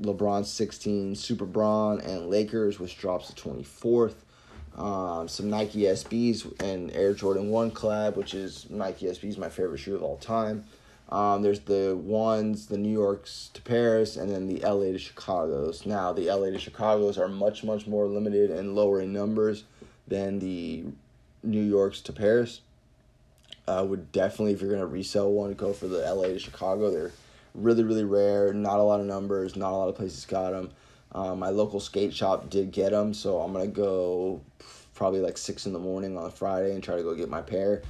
LeBron 0.00 0.44
16 0.44 1.14
Super 1.14 1.44
Bron 1.44 2.00
and 2.00 2.28
Lakers, 2.28 2.80
which 2.80 2.98
drops 2.98 3.28
the 3.28 3.40
24th. 3.40 4.14
Um, 4.76 5.28
some 5.28 5.50
Nike 5.50 5.82
SBs 5.82 6.60
and 6.62 6.90
Air 6.92 7.12
Jordan 7.12 7.50
1 7.50 7.70
collab, 7.72 8.16
which 8.16 8.34
is 8.34 8.68
Nike 8.70 9.06
SBs, 9.06 9.38
my 9.38 9.48
favorite 9.48 9.78
shoe 9.78 9.94
of 9.94 10.02
all 10.02 10.16
time. 10.16 10.64
Um, 11.10 11.42
there's 11.42 11.60
the 11.60 11.94
ones, 11.94 12.66
the 12.66 12.78
New 12.78 12.90
York's 12.90 13.50
to 13.52 13.60
Paris, 13.60 14.16
and 14.16 14.30
then 14.30 14.46
the 14.46 14.60
LA 14.60 14.92
to 14.92 14.98
Chicago's. 14.98 15.84
Now, 15.84 16.12
the 16.14 16.30
LA 16.30 16.46
to 16.46 16.58
Chicago's 16.58 17.18
are 17.18 17.28
much, 17.28 17.62
much 17.62 17.86
more 17.86 18.06
limited 18.06 18.50
and 18.50 18.74
lower 18.74 19.02
in 19.02 19.12
numbers 19.12 19.64
than 20.08 20.38
the 20.38 20.84
New 21.42 21.62
York's 21.62 22.00
to 22.02 22.12
Paris. 22.12 22.60
I 23.66 23.80
would 23.80 24.10
definitely, 24.12 24.52
if 24.52 24.60
you're 24.60 24.76
to 24.76 24.86
resell 24.86 25.30
one, 25.30 25.54
go 25.54 25.72
for 25.72 25.86
the 25.86 25.98
LA 25.98 26.28
to 26.28 26.38
Chicago. 26.38 26.90
They're 26.90 27.12
really 27.54 27.84
really 27.84 28.04
rare. 28.04 28.52
Not 28.52 28.78
a 28.78 28.82
lot 28.82 29.00
of 29.00 29.06
numbers. 29.06 29.56
Not 29.56 29.72
a 29.72 29.76
lot 29.76 29.88
of 29.88 29.94
places 29.94 30.24
got 30.24 30.52
them. 30.52 30.70
Um, 31.12 31.38
my 31.38 31.50
local 31.50 31.78
skate 31.78 32.14
shop 32.14 32.48
did 32.48 32.72
get 32.72 32.90
them, 32.90 33.12
so 33.12 33.40
I'm 33.40 33.52
gonna 33.52 33.66
go 33.66 34.40
probably 34.94 35.20
like 35.20 35.36
six 35.36 35.66
in 35.66 35.72
the 35.72 35.78
morning 35.78 36.16
on 36.16 36.24
a 36.24 36.30
Friday 36.30 36.72
and 36.74 36.82
try 36.82 36.96
to 36.96 37.02
go 37.02 37.14
get 37.14 37.28
my 37.28 37.42
pair. 37.42 37.82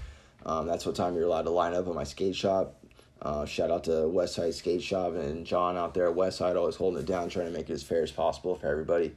Um, 0.44 0.66
that's 0.66 0.84
what 0.84 0.96
time 0.96 1.14
you're 1.14 1.24
allowed 1.24 1.42
to 1.42 1.50
line 1.50 1.74
up 1.74 1.86
at 1.86 1.94
my 1.94 2.04
skate 2.04 2.34
shop. 2.34 2.74
Uh, 3.20 3.46
shout 3.46 3.70
out 3.70 3.84
to 3.84 3.90
Westside 3.90 4.52
Skate 4.52 4.82
Shop 4.82 5.14
and 5.14 5.46
John 5.46 5.76
out 5.76 5.94
there 5.94 6.08
at 6.10 6.16
Westside, 6.16 6.56
always 6.56 6.74
holding 6.74 7.00
it 7.00 7.06
down, 7.06 7.28
trying 7.28 7.46
to 7.46 7.52
make 7.52 7.70
it 7.70 7.72
as 7.72 7.82
fair 7.84 8.02
as 8.02 8.10
possible 8.10 8.56
for 8.56 8.66
everybody. 8.66 9.14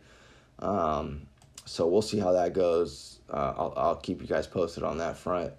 Um, 0.59 1.23
so 1.65 1.87
we'll 1.87 2.01
see 2.01 2.19
how 2.19 2.31
that 2.31 2.53
goes. 2.53 3.19
Uh, 3.29 3.53
I'll, 3.57 3.73
I'll 3.75 3.95
keep 3.95 4.21
you 4.21 4.27
guys 4.27 4.47
posted 4.47 4.83
on 4.83 4.99
that 4.99 5.17
front. 5.17 5.53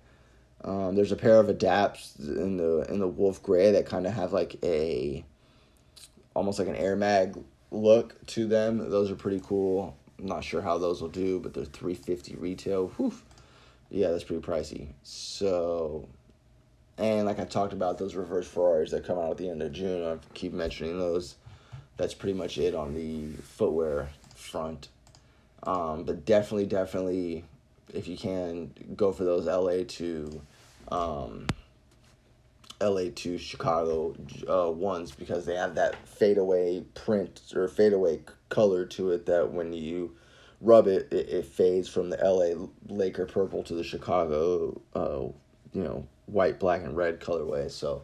Um, 0.65 0.95
there's 0.95 1.13
a 1.13 1.17
pair 1.17 1.39
of 1.39 1.49
adapts 1.49 2.17
in 2.19 2.57
the 2.57 2.87
in 2.89 2.99
the 2.99 3.09
wolf 3.09 3.43
gray 3.43 3.73
that 3.73 3.87
kind 3.87 4.07
of 4.07 4.15
have 4.15 4.33
like 4.33 4.57
a 4.63 5.25
almost 6.35 6.59
like 6.59 6.69
an 6.69 6.77
air 6.77 6.97
mag 6.97 7.39
look 7.71 8.25
to 8.29 8.47
them. 8.47 8.91
Those 8.91 9.11
are 9.11 9.17
pretty 9.17 9.41
cool. 9.45 9.97
I'm 10.19 10.27
not 10.27 10.45
sure 10.45 10.63
how 10.63 10.79
those 10.79 11.03
will 11.03 11.09
do, 11.09 11.41
but 11.41 11.53
they're 11.53 11.65
350 11.65 12.37
retail. 12.37 12.89
Whew. 12.97 13.13
Yeah, 13.91 14.11
that's 14.11 14.25
pretty 14.25 14.43
pricey. 14.43 14.89
So 15.03 16.09
and 16.99 17.27
like 17.27 17.39
I 17.39 17.45
talked 17.45 17.73
about 17.73 17.99
those 17.99 18.15
reverse 18.15 18.49
Ferraris 18.49 18.91
that 18.93 19.05
come 19.05 19.19
out 19.19 19.33
at 19.33 19.37
the 19.37 19.51
end 19.51 19.63
of 19.63 19.73
June, 19.73 20.07
I 20.07 20.17
keep 20.35 20.53
mentioning 20.53 20.99
those. 20.99 21.37
That's 21.97 22.15
pretty 22.15 22.37
much 22.37 22.59
it 22.59 22.75
on 22.75 22.95
the 22.95 23.33
footwear 23.43 24.11
front. 24.35 24.89
Um, 25.63 26.05
but 26.05 26.25
definitely, 26.25 26.67
definitely, 26.67 27.45
if 27.93 28.09
you 28.09 28.17
can, 28.17 28.73
go 28.97 29.13
for 29.13 29.25
those 29.25 29.47
LA 29.47 29.85
to 29.87 30.41
um, 30.89 31.47
LA 32.81 33.05
to 33.15 33.39
Chicago 33.39 34.15
uh, 34.49 34.71
ones 34.71 35.13
because 35.13 35.47
they 35.47 35.55
have 35.55 35.75
that 35.77 35.97
fadeaway 36.07 36.81
print 36.95 37.41
or 37.55 37.69
fadeaway 37.69 38.21
color 38.49 38.85
to 38.85 39.11
it 39.11 39.27
that 39.27 39.51
when 39.53 39.73
you 39.73 40.15
rub 40.61 40.87
it, 40.87 41.09
it, 41.11 41.29
it 41.29 41.47
fades 41.47 41.89
from 41.89 42.11
the 42.11 42.17
LA 42.17 42.67
Laker 42.95 43.27
purple 43.27 43.63
to 43.65 43.75
the 43.75 43.85
Chicago, 43.85 44.81
uh, 44.95 45.23
you 45.73 45.83
know, 45.83 46.07
white, 46.27 46.59
black, 46.59 46.83
and 46.83 46.97
red 46.97 47.21
colorway. 47.21 47.71
So 47.71 48.03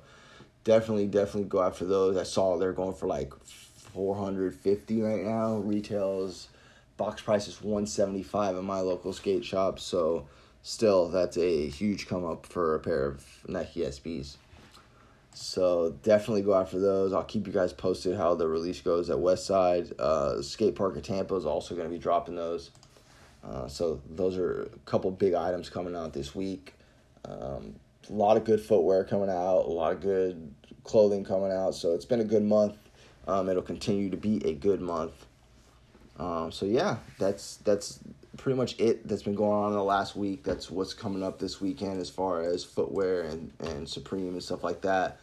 definitely, 0.65 1.07
definitely 1.07 1.49
go 1.49 1.63
after 1.63 1.85
those. 1.85 2.17
I 2.17 2.23
saw 2.23 2.57
they're 2.57 2.73
going 2.73 2.95
for 2.95 3.07
like 3.07 3.33
450 3.45 5.03
right 5.03 5.23
now. 5.23 5.57
Retails 5.57 6.49
box 7.03 7.21
price 7.21 7.49
is 7.49 7.61
175 7.61 8.57
in 8.57 8.65
my 8.65 8.79
local 8.79 9.13
skate 9.13 9.45
shop. 9.45 9.81
So 9.81 10.29
still, 10.63 11.09
that's 11.09 11.37
a 11.37 11.69
huge 11.69 12.07
come 12.07 12.25
up 12.25 12.47
for 12.47 12.77
a 12.77 12.79
pair 12.79 13.07
of 13.07 13.27
Nike 13.49 13.81
SBs. 13.81 14.37
So 15.35 15.97
definitely 16.05 16.43
go 16.43 16.55
after 16.55 16.79
those. 16.79 17.13
I'll 17.13 17.25
keep 17.25 17.49
you 17.49 17.53
guys 17.53 17.73
posted 17.73 18.17
how 18.17 18.37
the 18.37 18.47
release 18.47 18.81
goes 18.81 19.11
at 19.11 19.17
Westside. 19.17 19.99
Uh, 19.99 20.43
Skate 20.43 20.77
Park 20.77 20.97
at 20.97 21.03
Tampa 21.03 21.35
is 21.35 21.45
also 21.45 21.75
going 21.75 21.89
to 21.89 21.93
be 21.93 21.99
dropping 21.99 22.37
those. 22.37 22.71
Uh, 23.43 23.67
so 23.67 24.01
those 24.09 24.37
are 24.37 24.63
a 24.63 24.79
couple 24.85 25.11
big 25.11 25.35
items 25.35 25.69
coming 25.69 25.97
out 25.97 26.13
this 26.13 26.37
week. 26.37 26.75
Um, 27.25 27.75
a 28.09 28.13
lot 28.13 28.37
of 28.37 28.45
good 28.45 28.61
footwear 28.61 29.03
coming 29.03 29.29
out, 29.29 29.65
a 29.67 29.73
lot 29.73 29.93
of 29.93 30.01
good 30.01 30.55
clothing 30.85 31.25
coming 31.25 31.51
out. 31.51 31.75
So 31.75 31.95
it's 31.95 32.05
been 32.05 32.21
a 32.21 32.25
good 32.25 32.45
month. 32.45 32.77
Um, 33.27 33.49
it'll 33.49 33.61
continue 33.63 34.09
to 34.11 34.17
be 34.17 34.41
a 34.47 34.55
good 34.55 34.81
month. 34.81 35.27
Um, 36.19 36.53
so 36.53 36.67
yeah, 36.67 36.99
that's 37.19 37.57
that's 37.57 38.01
pretty 38.37 38.57
much 38.57 38.79
it 38.79 39.07
that's 39.07 39.23
been 39.23 39.35
going 39.35 39.53
on 39.53 39.73
in 39.73 39.77
the 39.77 39.85
last 39.85 40.17
week. 40.17 40.43
That's 40.43 40.71
what's 40.71 40.95
coming 40.95 41.23
up 41.23 41.39
this 41.39 41.61
weekend 41.61 42.01
as 42.01 42.11
far 42.11 42.43
as 42.43 42.65
footwear 42.65 43.23
and, 43.23 43.53
and 43.61 43.89
Supreme 43.89 44.29
and 44.29 44.43
stuff 44.43 44.63
like 44.65 44.83
that. 44.83 45.19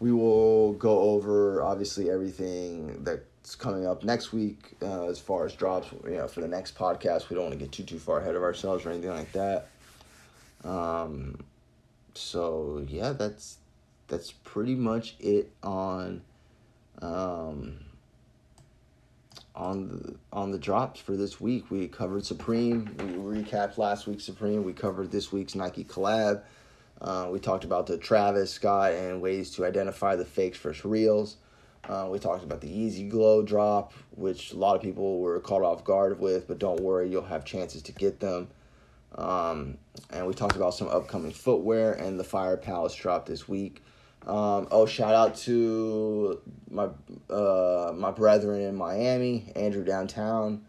We 0.00 0.12
will 0.12 0.74
go 0.74 0.98
over 1.00 1.62
obviously 1.62 2.10
everything 2.10 3.02
that's 3.02 3.54
coming 3.54 3.86
up 3.86 4.04
next 4.04 4.32
week 4.32 4.74
uh, 4.82 5.06
as 5.08 5.18
far 5.18 5.46
as 5.46 5.54
drops. 5.54 5.88
You 6.04 6.18
know, 6.18 6.28
for 6.28 6.40
the 6.40 6.48
next 6.48 6.76
podcast, 6.76 7.30
we 7.30 7.34
don't 7.36 7.44
want 7.44 7.58
to 7.58 7.64
get 7.64 7.72
too 7.72 7.84
too 7.84 7.98
far 7.98 8.20
ahead 8.20 8.34
of 8.34 8.42
ourselves 8.42 8.84
or 8.84 8.90
anything 8.90 9.10
like 9.10 9.32
that. 9.32 9.68
Um, 10.64 11.38
so 12.14 12.84
yeah, 12.88 13.12
that's 13.12 13.58
that's 14.08 14.32
pretty 14.32 14.74
much 14.74 15.16
it 15.18 15.50
on 15.62 16.22
um 17.02 17.78
on 19.56 19.88
the 19.88 20.14
on 20.32 20.50
the 20.52 20.58
drops 20.58 21.00
for 21.00 21.16
this 21.16 21.40
week. 21.40 21.70
We 21.70 21.88
covered 21.88 22.24
Supreme. 22.24 22.94
We 22.98 23.40
recapped 23.40 23.78
last 23.78 24.06
week's 24.06 24.24
Supreme. 24.24 24.62
We 24.62 24.72
covered 24.72 25.10
this 25.10 25.32
week's 25.32 25.54
Nike 25.54 25.84
collab. 25.84 26.42
Uh, 27.00 27.28
we 27.30 27.38
talked 27.38 27.64
about 27.64 27.86
the 27.86 27.98
Travis 27.98 28.52
Scott 28.52 28.92
and 28.92 29.20
ways 29.20 29.50
to 29.52 29.64
identify 29.64 30.16
the 30.16 30.24
fakes 30.24 30.58
versus 30.58 30.84
reals. 30.84 31.36
Uh, 31.88 32.08
we 32.10 32.18
talked 32.18 32.42
about 32.42 32.60
the 32.60 32.68
Yeezy 32.68 33.08
Glow 33.08 33.42
drop, 33.42 33.92
which 34.16 34.52
a 34.52 34.56
lot 34.56 34.76
of 34.76 34.82
people 34.82 35.20
were 35.20 35.38
caught 35.40 35.62
off 35.62 35.84
guard 35.84 36.18
with, 36.18 36.48
but 36.48 36.58
don't 36.58 36.80
worry, 36.80 37.08
you'll 37.08 37.24
have 37.24 37.44
chances 37.44 37.82
to 37.82 37.92
get 37.92 38.18
them. 38.18 38.48
Um, 39.14 39.78
and 40.10 40.26
we 40.26 40.34
talked 40.34 40.56
about 40.56 40.74
some 40.74 40.88
upcoming 40.88 41.32
footwear 41.32 41.92
and 41.92 42.18
the 42.18 42.24
Fire 42.24 42.56
Palace 42.56 42.94
drop 42.94 43.26
this 43.26 43.48
week. 43.48 43.82
Um, 44.26 44.66
oh, 44.72 44.86
shout 44.86 45.14
out 45.14 45.36
to 45.38 46.40
my 46.68 46.88
uh, 47.30 47.92
my 47.94 48.10
brethren 48.10 48.60
in 48.60 48.74
Miami, 48.74 49.52
Andrew 49.54 49.84
downtown. 49.84 50.62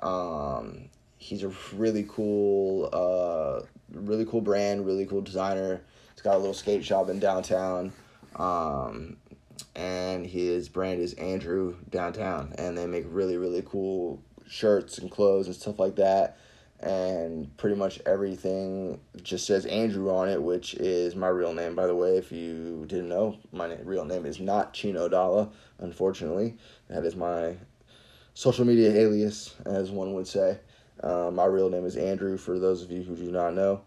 Um, 0.00 0.88
he's 1.18 1.42
a 1.42 1.52
really 1.74 2.06
cool, 2.08 2.88
uh, 2.92 3.62
really 3.92 4.24
cool 4.24 4.40
brand, 4.40 4.86
really 4.86 5.04
cool 5.06 5.20
designer. 5.20 5.80
He's 6.12 6.22
got 6.22 6.36
a 6.36 6.38
little 6.38 6.54
skate 6.54 6.84
shop 6.84 7.08
in 7.08 7.18
downtown, 7.18 7.92
um, 8.36 9.16
and 9.74 10.24
his 10.24 10.68
brand 10.68 11.00
is 11.00 11.14
Andrew 11.14 11.74
Downtown, 11.90 12.54
and 12.56 12.78
they 12.78 12.86
make 12.86 13.04
really 13.08 13.36
really 13.36 13.62
cool 13.62 14.22
shirts 14.46 14.98
and 14.98 15.10
clothes 15.10 15.46
and 15.46 15.56
stuff 15.56 15.80
like 15.80 15.96
that 15.96 16.36
and 16.82 17.56
pretty 17.56 17.76
much 17.76 18.00
everything 18.06 19.00
just 19.22 19.46
says 19.46 19.66
Andrew 19.66 20.10
on 20.10 20.28
it, 20.28 20.42
which 20.42 20.74
is 20.74 21.14
my 21.14 21.28
real 21.28 21.54
name, 21.54 21.74
by 21.74 21.86
the 21.86 21.94
way. 21.94 22.16
If 22.16 22.32
you 22.32 22.84
didn't 22.86 23.08
know, 23.08 23.38
my 23.52 23.76
real 23.82 24.04
name 24.04 24.26
is 24.26 24.40
not 24.40 24.74
Chino 24.74 25.08
Dalla, 25.08 25.50
unfortunately. 25.78 26.56
That 26.88 27.04
is 27.04 27.14
my 27.14 27.56
social 28.34 28.64
media 28.64 28.90
alias, 28.92 29.54
as 29.64 29.90
one 29.90 30.14
would 30.14 30.26
say. 30.26 30.58
Um, 31.02 31.36
my 31.36 31.44
real 31.44 31.70
name 31.70 31.86
is 31.86 31.96
Andrew, 31.96 32.36
for 32.36 32.58
those 32.58 32.82
of 32.82 32.90
you 32.90 33.02
who 33.02 33.16
do 33.16 33.30
not 33.30 33.54
know. 33.54 33.82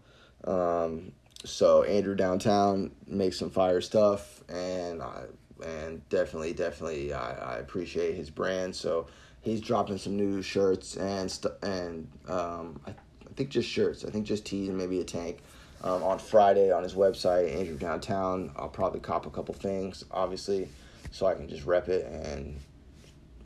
Um, 0.46 1.12
so 1.44 1.84
Andrew 1.84 2.16
downtown 2.16 2.92
makes 3.08 3.38
some 3.38 3.50
fire 3.50 3.82
stuff, 3.82 4.44
and 4.50 5.02
I 5.02 5.26
and 5.64 6.08
definitely, 6.10 6.54
definitely, 6.54 7.14
I, 7.14 7.56
I 7.56 7.58
appreciate 7.58 8.16
his 8.16 8.30
brand. 8.30 8.76
So 8.76 9.08
he's 9.46 9.62
dropping 9.62 9.98
some 9.98 10.18
new 10.18 10.42
shirts 10.42 10.98
and 10.98 11.32
st- 11.32 11.54
and 11.62 12.08
um, 12.28 12.82
I, 12.86 12.90
I 12.90 13.34
think 13.36 13.50
just 13.50 13.70
shirts. 13.70 14.04
I 14.04 14.10
think 14.10 14.26
just 14.26 14.46
tees 14.46 14.68
and 14.68 14.78
maybe 14.78 15.00
a 15.00 15.04
tank. 15.04 15.38
Um, 15.84 16.02
on 16.02 16.18
Friday 16.18 16.72
on 16.72 16.82
his 16.82 16.96
website, 16.96 17.56
Andrew 17.56 17.78
Downtown. 17.78 18.52
I'll 18.56 18.70
probably 18.70 19.00
cop 19.00 19.28
a 19.28 19.30
couple 19.30 19.54
things, 19.54 20.04
obviously, 20.10 20.68
so 21.12 21.28
I 21.28 21.36
can 21.36 21.48
just 21.48 21.66
rep 21.66 21.88
it 21.90 22.06
and 22.08 22.60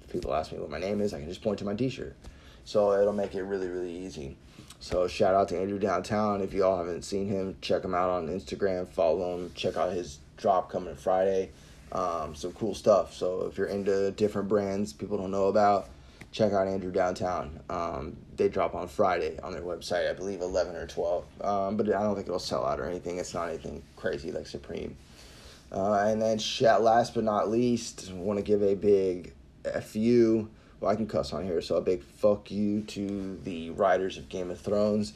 people 0.09 0.33
ask 0.33 0.51
me 0.51 0.57
what 0.57 0.69
my 0.69 0.79
name 0.79 1.01
is, 1.01 1.13
I 1.13 1.19
can 1.19 1.27
just 1.27 1.43
point 1.43 1.59
to 1.59 1.65
my 1.65 1.75
T-shirt. 1.75 2.15
So 2.63 2.93
it'll 2.93 3.13
make 3.13 3.35
it 3.35 3.43
really 3.43 3.67
really 3.67 3.91
easy. 3.91 4.37
So 4.79 5.07
shout 5.07 5.35
out 5.35 5.49
to 5.49 5.59
Andrew 5.59 5.79
Downtown. 5.79 6.41
If 6.41 6.53
y'all 6.53 6.77
haven't 6.77 7.03
seen 7.03 7.27
him, 7.27 7.57
check 7.61 7.83
him 7.83 7.93
out 7.93 8.09
on 8.09 8.27
Instagram. 8.27 8.87
Follow 8.87 9.35
him. 9.37 9.51
Check 9.53 9.75
out 9.75 9.91
his 9.91 10.19
drop 10.37 10.71
coming 10.71 10.95
Friday. 10.95 11.51
Um, 11.91 12.35
some 12.35 12.53
cool 12.53 12.75
stuff. 12.75 13.13
So 13.13 13.47
if 13.47 13.57
you're 13.57 13.67
into 13.67 14.11
different 14.11 14.47
brands 14.47 14.93
people 14.93 15.17
don't 15.17 15.31
know 15.31 15.47
about, 15.47 15.89
check 16.31 16.53
out 16.53 16.67
Andrew 16.67 16.91
Downtown. 16.91 17.59
Um, 17.69 18.15
they 18.35 18.47
drop 18.49 18.75
on 18.75 18.87
Friday 18.87 19.39
on 19.41 19.51
their 19.51 19.63
website, 19.63 20.09
I 20.09 20.13
believe 20.13 20.41
11 20.41 20.75
or 20.75 20.85
12. 20.85 21.25
Um, 21.41 21.77
but 21.77 21.87
I 21.87 22.03
don't 22.03 22.15
think 22.15 22.27
it'll 22.27 22.39
sell 22.39 22.65
out 22.65 22.79
or 22.79 22.85
anything. 22.85 23.17
It's 23.17 23.33
not 23.33 23.49
anything 23.49 23.81
crazy 23.95 24.31
like 24.31 24.47
Supreme. 24.47 24.95
Uh, 25.71 26.05
and 26.07 26.21
then, 26.21 26.39
last 26.81 27.13
but 27.13 27.23
not 27.23 27.49
least, 27.49 28.11
want 28.11 28.37
to 28.37 28.43
give 28.43 28.63
a 28.63 28.75
big 28.75 29.33
FU 29.81 30.47
well, 30.79 30.91
I 30.91 30.95
can 30.95 31.07
cuss 31.07 31.33
on 31.33 31.43
here, 31.43 31.61
so 31.61 31.75
a 31.75 31.81
big 31.81 32.03
fuck 32.03 32.49
you 32.51 32.81
to 32.83 33.39
the 33.43 33.71
writers 33.71 34.17
of 34.17 34.29
Game 34.29 34.49
of 34.49 34.59
Thrones, 34.59 35.13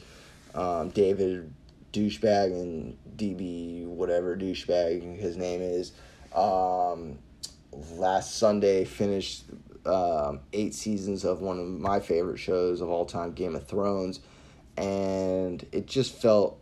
um, 0.54 0.90
David 0.90 1.52
douchebag 1.92 2.52
and 2.52 2.98
DB 3.16 3.86
whatever 3.86 4.36
douchebag 4.36 5.18
his 5.18 5.36
name 5.36 5.62
is. 5.62 5.92
Um, 6.34 7.18
last 7.72 8.36
Sunday 8.36 8.84
finished 8.84 9.44
um, 9.86 10.40
eight 10.52 10.74
seasons 10.74 11.24
of 11.24 11.40
one 11.40 11.58
of 11.58 11.66
my 11.66 12.00
favorite 12.00 12.38
shows 12.38 12.80
of 12.80 12.88
all 12.88 13.04
time, 13.04 13.32
Game 13.32 13.54
of 13.54 13.66
Thrones, 13.66 14.20
and 14.76 15.64
it 15.72 15.86
just 15.86 16.14
felt 16.14 16.58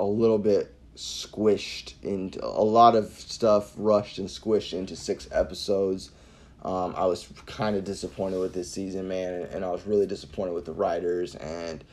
a 0.00 0.04
little 0.04 0.38
bit 0.38 0.74
squished 0.96 1.94
into 2.02 2.44
a 2.44 2.62
lot 2.62 2.94
of 2.94 3.06
stuff 3.06 3.72
rushed 3.76 4.18
and 4.18 4.28
squished 4.28 4.72
into 4.72 4.96
six 4.96 5.28
episodes. 5.32 6.10
Um, 6.62 6.94
I 6.96 7.04
was 7.06 7.28
kind 7.46 7.76
of 7.76 7.84
disappointed 7.84 8.40
with 8.40 8.54
this 8.54 8.70
season, 8.70 9.06
man, 9.08 9.48
and 9.52 9.64
I 9.64 9.70
was 9.70 9.86
really 9.86 10.06
disappointed 10.06 10.54
with 10.54 10.64
the 10.64 10.72
writers 10.72 11.34
and 11.34 11.84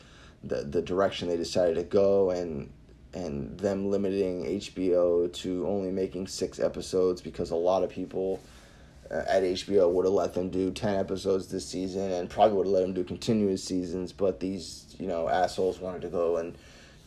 the 0.44 0.64
the 0.64 0.82
direction 0.82 1.28
they 1.28 1.38
decided 1.38 1.76
to 1.76 1.84
go, 1.84 2.32
and 2.32 2.72
and 3.14 3.58
them 3.60 3.90
limiting 3.90 4.46
HBO 4.46 5.32
to 5.34 5.68
only 5.68 5.92
making 5.92 6.28
six 6.28 6.60
episodes 6.60 7.22
because 7.22 7.52
a 7.52 7.56
lot 7.56 7.84
of 7.84 7.90
people 7.90 8.40
uh, 9.12 9.24
at 9.28 9.44
HBO 9.44 9.92
would 9.92 10.06
have 10.06 10.14
let 10.14 10.34
them 10.34 10.50
do 10.50 10.72
ten 10.72 10.96
episodes 10.96 11.48
this 11.48 11.68
season 11.68 12.12
and 12.12 12.30
probably 12.30 12.56
would 12.56 12.68
have 12.68 12.74
let 12.74 12.82
them 12.82 12.94
do 12.94 13.04
continuous 13.04 13.64
seasons, 13.64 14.12
but 14.12 14.40
these 14.40 14.96
you 15.00 15.08
know 15.08 15.28
assholes 15.28 15.80
wanted 15.80 16.02
to 16.02 16.10
go 16.10 16.38
and 16.38 16.58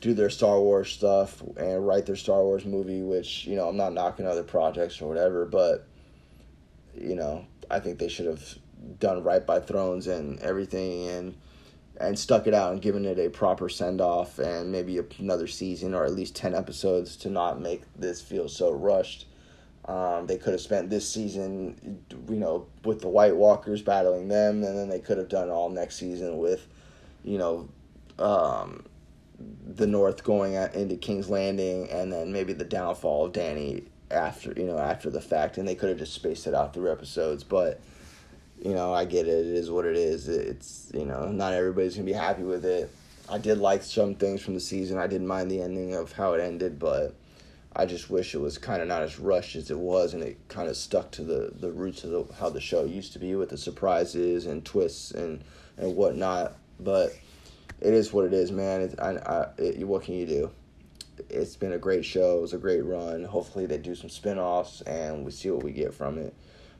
do 0.01 0.13
their 0.13 0.29
Star 0.29 0.61
Wars 0.61 0.91
stuff 0.91 1.41
and 1.57 1.87
write 1.87 2.05
their 2.05 2.17
Star 2.17 2.43
Wars 2.43 2.67
movie, 2.67 3.01
which 3.01 3.47
you 3.47 3.57
know 3.57 3.69
I'm 3.69 3.77
not 3.77 3.95
knocking 3.95 4.27
other 4.27 4.43
projects 4.43 5.01
or 5.01 5.09
whatever, 5.09 5.47
but 5.47 5.87
you 6.95 7.15
know 7.15 7.47
I 7.71 7.81
think 7.81 7.99
they 7.99 8.09
should 8.09 8.27
have 8.27 8.59
done 9.01 9.23
right 9.23 9.45
by 9.47 9.61
Thrones 9.61 10.07
and 10.07 10.39
everything 10.41 11.09
and 11.09 11.35
and 11.99 12.19
stuck 12.19 12.47
it 12.47 12.55
out 12.55 12.73
and 12.73 12.83
given 12.83 13.05
it 13.05 13.19
a 13.19 13.31
proper 13.31 13.69
send 13.69 14.01
off 14.01 14.39
and 14.39 14.73
maybe 14.73 15.01
another 15.19 15.47
season 15.47 15.95
or 15.95 16.05
at 16.05 16.13
least 16.13 16.35
10 16.35 16.55
episodes 16.55 17.17
to 17.17 17.31
not 17.31 17.61
make 17.61 17.83
this 17.95 18.21
feel 18.21 18.49
so 18.49 18.73
rushed. 18.73 19.27
Um, 19.85 20.27
they 20.27 20.39
could 20.39 20.53
have 20.53 20.63
spent 20.63 20.91
this 20.91 21.09
season, 21.09 22.03
you 22.29 22.37
know, 22.37 22.67
with 22.85 23.01
the 23.01 23.09
White 23.09 23.37
Walkers 23.37 23.83
battling 23.83 24.29
them, 24.29 24.65
and 24.65 24.79
then 24.79 24.89
they 24.89 24.99
could 24.99 25.19
have 25.19 25.29
done 25.29 25.51
all 25.51 25.69
next 25.69 25.97
season 25.97 26.39
with, 26.39 26.67
you 27.23 27.37
know, 27.37 27.69
um, 28.19 28.85
the 29.39 29.87
North 29.87 30.25
going 30.25 30.57
at, 30.57 30.75
into 30.75 30.97
King's 30.97 31.29
Landing, 31.29 31.91
and 31.91 32.13
then 32.13 32.33
maybe 32.33 32.53
the 32.53 32.65
downfall 32.65 33.27
of 33.27 33.33
Dany 33.33 33.85
after 34.11 34.53
you 34.57 34.65
know 34.65 34.79
after 34.79 35.11
the 35.11 35.21
fact, 35.21 35.59
and 35.59 35.67
they 35.67 35.75
could 35.75 35.89
have 35.89 35.99
just 35.99 36.15
spaced 36.15 36.47
it 36.47 36.55
out 36.55 36.73
through 36.73 36.91
episodes. 36.91 37.45
But 37.45 37.81
you 38.61 38.75
know, 38.75 38.95
I 38.95 39.05
get 39.05 39.27
it. 39.27 39.47
It 39.47 39.55
is 39.55 39.71
what 39.71 39.85
it 39.85 39.97
is. 39.97 40.29
It's 40.29 40.91
you 40.95 41.05
know, 41.05 41.31
not 41.31 41.53
everybody's 41.53 41.95
gonna 41.95 42.07
be 42.07 42.13
happy 42.13 42.43
with 42.43 42.65
it. 42.65 42.91
I 43.29 43.39
did 43.39 43.59
like 43.59 43.83
some 43.83 44.15
things 44.15 44.43
from 44.43 44.55
the 44.55 44.61
season. 44.61 44.99
I 44.99 45.07
didn't 45.07 45.27
mind 45.27 45.51
the 45.51 45.63
ending 45.63 45.95
of 45.95 46.13
how 46.13 46.35
it 46.35 46.41
ended, 46.41 46.79
but 46.79 47.15
I 47.75 47.87
just 47.87 48.11
wish 48.11 48.35
it 48.35 48.39
was 48.39 48.59
kind 48.59 48.83
of 48.83 48.89
not 48.89 49.03
as 49.03 49.19
rushed 49.19 49.57
as 49.57 49.71
it 49.71 49.79
was, 49.79 50.15
and 50.15 50.23
it 50.23 50.39
kind 50.49 50.69
of 50.69 50.77
stuck 50.77 51.11
to 51.13 51.23
the 51.23 51.53
the 51.59 51.73
roots 51.73 52.05
of 52.05 52.11
the, 52.11 52.27
how 52.39 52.51
the 52.51 52.61
show 52.61 52.85
used 52.85 53.13
to 53.15 53.19
be 53.19 53.35
with 53.35 53.51
the 53.51 53.59
surprises 53.59 54.47
and 54.47 54.65
twists 54.65 55.11
and 55.11 55.43
and 55.77 55.97
whatnot. 55.97 56.57
But 56.81 57.15
it 57.81 57.95
is 57.95 58.13
what 58.13 58.25
it 58.25 58.33
is, 58.33 58.53
man. 58.53 58.83
It, 58.83 58.99
I, 59.01 59.11
I, 59.17 59.47
it, 59.59 59.87
what 59.87 60.03
can 60.03 60.15
you 60.15 60.27
do? 60.27 60.51
it's 61.29 61.57
been 61.57 61.73
a 61.73 61.79
great 61.79 62.05
show. 62.05 62.39
It 62.39 62.43
was 62.43 62.53
a 62.55 62.59
great 62.59 62.85
run. 62.85 63.25
Hopefully 63.25 63.67
they 63.67 63.79
do 63.79 63.95
some 63.95 64.11
spin-offs 64.11 64.81
and 64.83 65.25
we 65.25 65.31
see 65.31 65.51
what 65.51 65.63
we 65.63 65.73
get 65.73 65.95
from 65.95 66.19
it. 66.19 66.35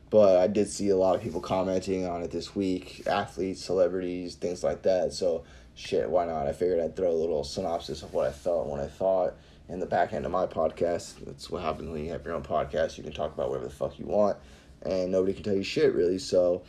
But 0.09 0.37
I 0.37 0.47
did 0.47 0.69
see 0.69 0.89
a 0.89 0.97
lot 0.97 1.15
of 1.15 1.21
people 1.21 1.41
commenting 1.41 2.05
on 2.05 2.21
it 2.21 2.31
this 2.31 2.55
week, 2.55 3.03
athletes, 3.07 3.63
celebrities, 3.63 4.35
things 4.35 4.63
like 4.63 4.83
that. 4.83 5.13
So 5.13 5.43
shit, 5.73 6.09
why 6.09 6.25
not? 6.25 6.47
I 6.47 6.53
figured 6.53 6.79
I'd 6.79 6.95
throw 6.95 7.11
a 7.11 7.13
little 7.13 7.43
synopsis 7.43 8.03
of 8.03 8.13
what 8.13 8.27
I 8.27 8.31
felt 8.31 8.67
when 8.67 8.79
I 8.79 8.87
thought 8.87 9.35
in 9.67 9.79
the 9.79 9.85
back 9.85 10.13
end 10.13 10.25
of 10.25 10.31
my 10.31 10.45
podcast. 10.45 11.25
That's 11.25 11.49
what 11.49 11.63
happens 11.63 11.89
when 11.89 12.05
you 12.05 12.11
have 12.11 12.23
your 12.23 12.35
own 12.35 12.43
podcast. 12.43 12.97
You 12.97 13.03
can 13.03 13.13
talk 13.13 13.33
about 13.33 13.49
whatever 13.49 13.67
the 13.67 13.73
fuck 13.73 13.97
you 13.97 14.05
want 14.05 14.37
and 14.85 15.11
nobody 15.11 15.33
can 15.33 15.43
tell 15.43 15.55
you 15.55 15.63
shit 15.63 15.93
really. 15.93 16.19
So 16.19 16.63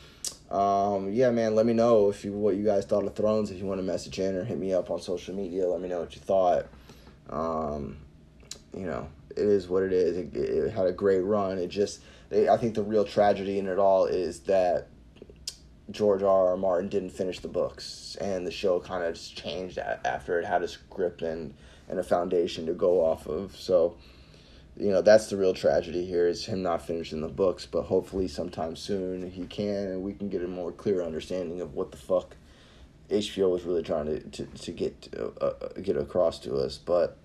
um, 0.51 1.12
yeah, 1.12 1.31
man, 1.31 1.55
let 1.55 1.66
me 1.66 1.72
know 1.72 2.09
if 2.09 2.25
you 2.25 2.33
what 2.33 2.57
you 2.57 2.64
guys 2.64 2.85
thought 2.85 3.05
of 3.05 3.14
Thrones. 3.14 3.51
If 3.51 3.59
you 3.59 3.66
want 3.66 3.79
to 3.79 3.87
message 3.87 4.18
in 4.18 4.35
or 4.35 4.44
hit 4.44 4.59
me 4.59 4.72
up 4.72 4.90
on 4.90 5.01
social 5.01 5.35
media, 5.35 5.66
let 5.66 5.81
me 5.81 5.88
know 5.88 6.01
what 6.01 6.14
you 6.14 6.20
thought. 6.20 6.66
Um, 7.31 7.99
you 8.75 8.87
know, 8.87 9.09
it 9.31 9.44
is 9.44 9.68
what 9.68 9.83
it 9.83 9.92
is. 9.92 10.16
It, 10.16 10.37
it 10.37 10.72
had 10.72 10.87
a 10.87 10.92
great 10.92 11.20
run. 11.20 11.59
It 11.59 11.68
just, 11.68 12.01
they, 12.28 12.48
I 12.48 12.56
think 12.56 12.74
the 12.74 12.82
real 12.82 13.04
tragedy 13.04 13.58
in 13.58 13.66
it 13.66 13.78
all 13.78 14.06
is 14.06 14.40
that 14.40 14.88
George 15.90 16.22
R. 16.22 16.48
R. 16.48 16.56
Martin 16.56 16.88
didn't 16.88 17.10
finish 17.10 17.38
the 17.38 17.48
books, 17.48 18.16
and 18.20 18.46
the 18.46 18.50
show 18.50 18.80
kind 18.80 19.04
of 19.04 19.14
just 19.14 19.36
changed 19.36 19.78
after 19.78 20.38
it 20.38 20.44
had 20.44 20.62
a 20.62 20.68
script 20.68 21.22
and 21.22 21.54
and 21.88 22.00
a 22.00 22.02
foundation 22.02 22.66
to 22.66 22.72
go 22.72 23.04
off 23.04 23.28
of. 23.28 23.54
So, 23.54 23.96
you 24.76 24.90
know, 24.90 25.00
that's 25.00 25.28
the 25.28 25.36
real 25.36 25.54
tragedy 25.54 26.04
here 26.04 26.26
is 26.26 26.44
him 26.44 26.62
not 26.62 26.84
finishing 26.84 27.20
the 27.20 27.28
books. 27.28 27.64
But 27.66 27.82
hopefully, 27.82 28.26
sometime 28.26 28.74
soon 28.74 29.30
he 29.30 29.46
can, 29.46 29.86
and 29.86 30.02
we 30.02 30.12
can 30.12 30.28
get 30.28 30.42
a 30.42 30.48
more 30.48 30.72
clear 30.72 31.02
understanding 31.02 31.60
of 31.60 31.74
what 31.74 31.92
the 31.92 31.96
fuck 31.96 32.34
HBO 33.08 33.50
was 33.50 33.62
really 33.62 33.82
trying 33.82 34.06
to 34.06 34.20
to, 34.20 34.46
to 34.46 34.72
get 34.72 35.14
uh, 35.16 35.44
uh, 35.44 35.68
get 35.80 35.96
across 35.96 36.40
to 36.40 36.56
us, 36.56 36.78
but 36.78 37.16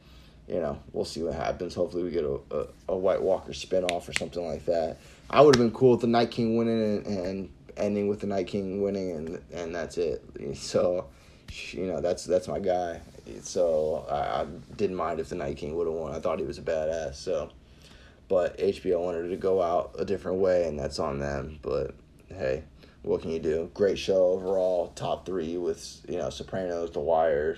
you 0.51 0.59
know 0.59 0.77
we'll 0.91 1.05
see 1.05 1.23
what 1.23 1.33
happens. 1.33 1.73
Hopefully, 1.73 2.03
we 2.03 2.11
get 2.11 2.25
a, 2.25 2.39
a, 2.51 2.67
a 2.89 2.97
White 2.97 3.21
Walker 3.21 3.53
spinoff 3.53 4.07
or 4.09 4.13
something 4.13 4.45
like 4.45 4.65
that. 4.65 4.97
I 5.29 5.41
would 5.41 5.55
have 5.55 5.63
been 5.63 5.71
cool 5.71 5.91
with 5.91 6.01
the 6.01 6.07
Night 6.07 6.29
King 6.29 6.57
winning 6.57 7.05
and, 7.05 7.05
and 7.07 7.49
ending 7.77 8.09
with 8.09 8.19
the 8.19 8.27
Night 8.27 8.47
King 8.47 8.81
winning, 8.81 9.11
and 9.11 9.41
and 9.53 9.73
that's 9.73 9.97
it. 9.97 10.23
So, 10.55 11.07
you 11.71 11.85
know 11.87 12.01
that's 12.01 12.25
that's 12.25 12.47
my 12.47 12.59
guy. 12.59 12.99
So 13.43 14.05
I, 14.09 14.41
I 14.41 14.45
didn't 14.75 14.97
mind 14.97 15.19
if 15.19 15.29
the 15.29 15.35
Night 15.35 15.57
King 15.57 15.75
would 15.75 15.87
have 15.87 15.95
won. 15.95 16.13
I 16.13 16.19
thought 16.19 16.39
he 16.39 16.45
was 16.45 16.57
a 16.57 16.61
badass. 16.61 17.15
So, 17.15 17.49
but 18.27 18.57
HBO 18.57 18.99
wanted 18.99 19.29
to 19.29 19.37
go 19.37 19.61
out 19.61 19.95
a 19.97 20.03
different 20.03 20.39
way, 20.39 20.67
and 20.67 20.77
that's 20.77 20.99
on 20.99 21.19
them. 21.19 21.59
But 21.61 21.95
hey 22.27 22.63
what 23.03 23.21
can 23.21 23.31
you 23.31 23.39
do? 23.39 23.69
Great 23.73 23.97
show 23.97 24.25
overall, 24.25 24.89
top 24.95 25.25
three 25.25 25.57
with 25.57 26.01
you 26.07 26.17
know 26.17 26.29
Sopranos, 26.29 26.91
The 26.91 26.99
Wire, 26.99 27.57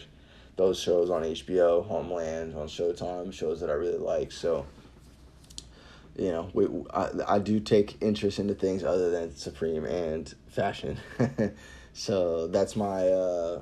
those 0.55 0.79
shows 0.79 1.09
on 1.09 1.23
HBO, 1.23 1.85
Homeland 1.85 2.55
on 2.55 2.67
Showtime, 2.67 3.33
shows 3.33 3.59
that 3.61 3.69
I 3.69 3.73
really 3.73 3.97
like. 3.97 4.31
So, 4.31 4.65
you 6.15 6.31
know, 6.31 6.49
we 6.53 6.67
I, 6.93 7.09
I 7.27 7.39
do 7.39 7.59
take 7.59 8.01
interest 8.01 8.39
into 8.39 8.53
things 8.53 8.83
other 8.83 9.09
than 9.09 9.35
Supreme 9.35 9.85
and 9.85 10.33
fashion. 10.47 10.97
so 11.93 12.47
that's 12.47 12.75
my 12.75 13.07
uh, 13.07 13.61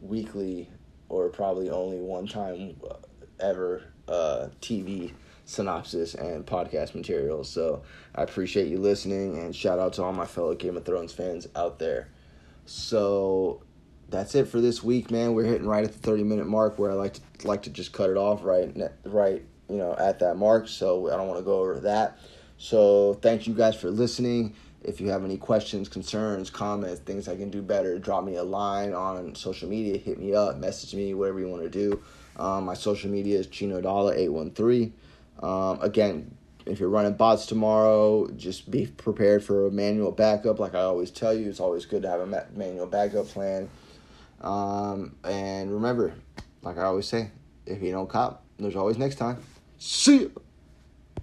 weekly 0.00 0.70
or 1.08 1.28
probably 1.28 1.70
only 1.70 1.98
one 2.00 2.26
time 2.26 2.76
ever 3.38 3.82
uh, 4.08 4.48
TV 4.60 5.12
synopsis 5.44 6.14
and 6.14 6.44
podcast 6.44 6.94
materials. 6.94 7.48
So 7.48 7.82
I 8.14 8.22
appreciate 8.22 8.68
you 8.68 8.78
listening 8.78 9.38
and 9.38 9.54
shout 9.54 9.78
out 9.78 9.92
to 9.94 10.02
all 10.02 10.12
my 10.12 10.26
fellow 10.26 10.54
Game 10.54 10.76
of 10.76 10.84
Thrones 10.84 11.12
fans 11.12 11.48
out 11.54 11.78
there. 11.78 12.08
So 12.64 13.62
that's 14.08 14.34
it 14.34 14.46
for 14.46 14.60
this 14.60 14.82
week, 14.82 15.10
man. 15.10 15.34
We're 15.34 15.44
hitting 15.44 15.66
right 15.66 15.84
at 15.84 15.92
the 15.92 15.98
30 15.98 16.24
minute 16.24 16.46
mark 16.46 16.78
where 16.78 16.90
I 16.90 16.94
like 16.94 17.14
to 17.14 17.20
like 17.46 17.62
to 17.64 17.70
just 17.70 17.92
cut 17.92 18.10
it 18.10 18.16
off 18.16 18.44
right 18.44 18.72
right, 19.04 19.42
you 19.68 19.76
know, 19.76 19.94
at 19.98 20.18
that 20.20 20.36
mark. 20.36 20.68
So 20.68 21.12
I 21.12 21.16
don't 21.16 21.26
want 21.26 21.40
to 21.40 21.44
go 21.44 21.60
over 21.60 21.80
that. 21.80 22.18
So 22.58 23.14
thank 23.14 23.46
you 23.46 23.54
guys 23.54 23.76
for 23.76 23.90
listening. 23.90 24.54
If 24.82 25.00
you 25.00 25.08
have 25.08 25.24
any 25.24 25.36
questions, 25.36 25.88
concerns, 25.88 26.48
comments, 26.48 27.00
things 27.00 27.26
I 27.28 27.36
can 27.36 27.50
do 27.50 27.60
better, 27.60 27.98
drop 27.98 28.24
me 28.24 28.36
a 28.36 28.44
line 28.44 28.94
on 28.94 29.34
social 29.34 29.68
media, 29.68 29.98
hit 29.98 30.18
me 30.18 30.32
up, 30.34 30.58
message 30.58 30.94
me, 30.94 31.12
whatever 31.12 31.40
you 31.40 31.48
want 31.48 31.64
to 31.64 31.68
do. 31.70 32.00
Um, 32.36 32.66
my 32.66 32.74
social 32.74 33.10
media 33.10 33.38
is 33.38 33.48
Chino 33.48 33.80
Dollar 33.80 34.14
813. 34.14 34.92
Um, 35.42 35.80
again, 35.82 36.36
if 36.66 36.78
you're 36.78 36.88
running 36.88 37.14
bots 37.14 37.46
tomorrow, 37.46 38.28
just 38.36 38.70
be 38.70 38.86
prepared 38.86 39.42
for 39.42 39.66
a 39.66 39.70
manual 39.70 40.12
backup. 40.12 40.60
Like 40.60 40.74
I 40.74 40.82
always 40.82 41.10
tell 41.10 41.34
you, 41.34 41.48
it's 41.48 41.60
always 41.60 41.84
good 41.84 42.02
to 42.02 42.08
have 42.08 42.20
a 42.20 42.26
ma- 42.26 42.40
manual 42.54 42.86
backup 42.86 43.26
plan. 43.28 43.68
Um, 44.40 45.16
and 45.24 45.72
remember, 45.72 46.14
like 46.62 46.78
I 46.78 46.84
always 46.84 47.06
say, 47.06 47.30
if 47.64 47.82
you 47.82 47.92
don't 47.92 48.08
cop, 48.08 48.44
there's 48.58 48.76
always 48.76 48.98
next 48.98 49.16
time. 49.16 49.38
See 49.78 50.20
you. 50.20 50.32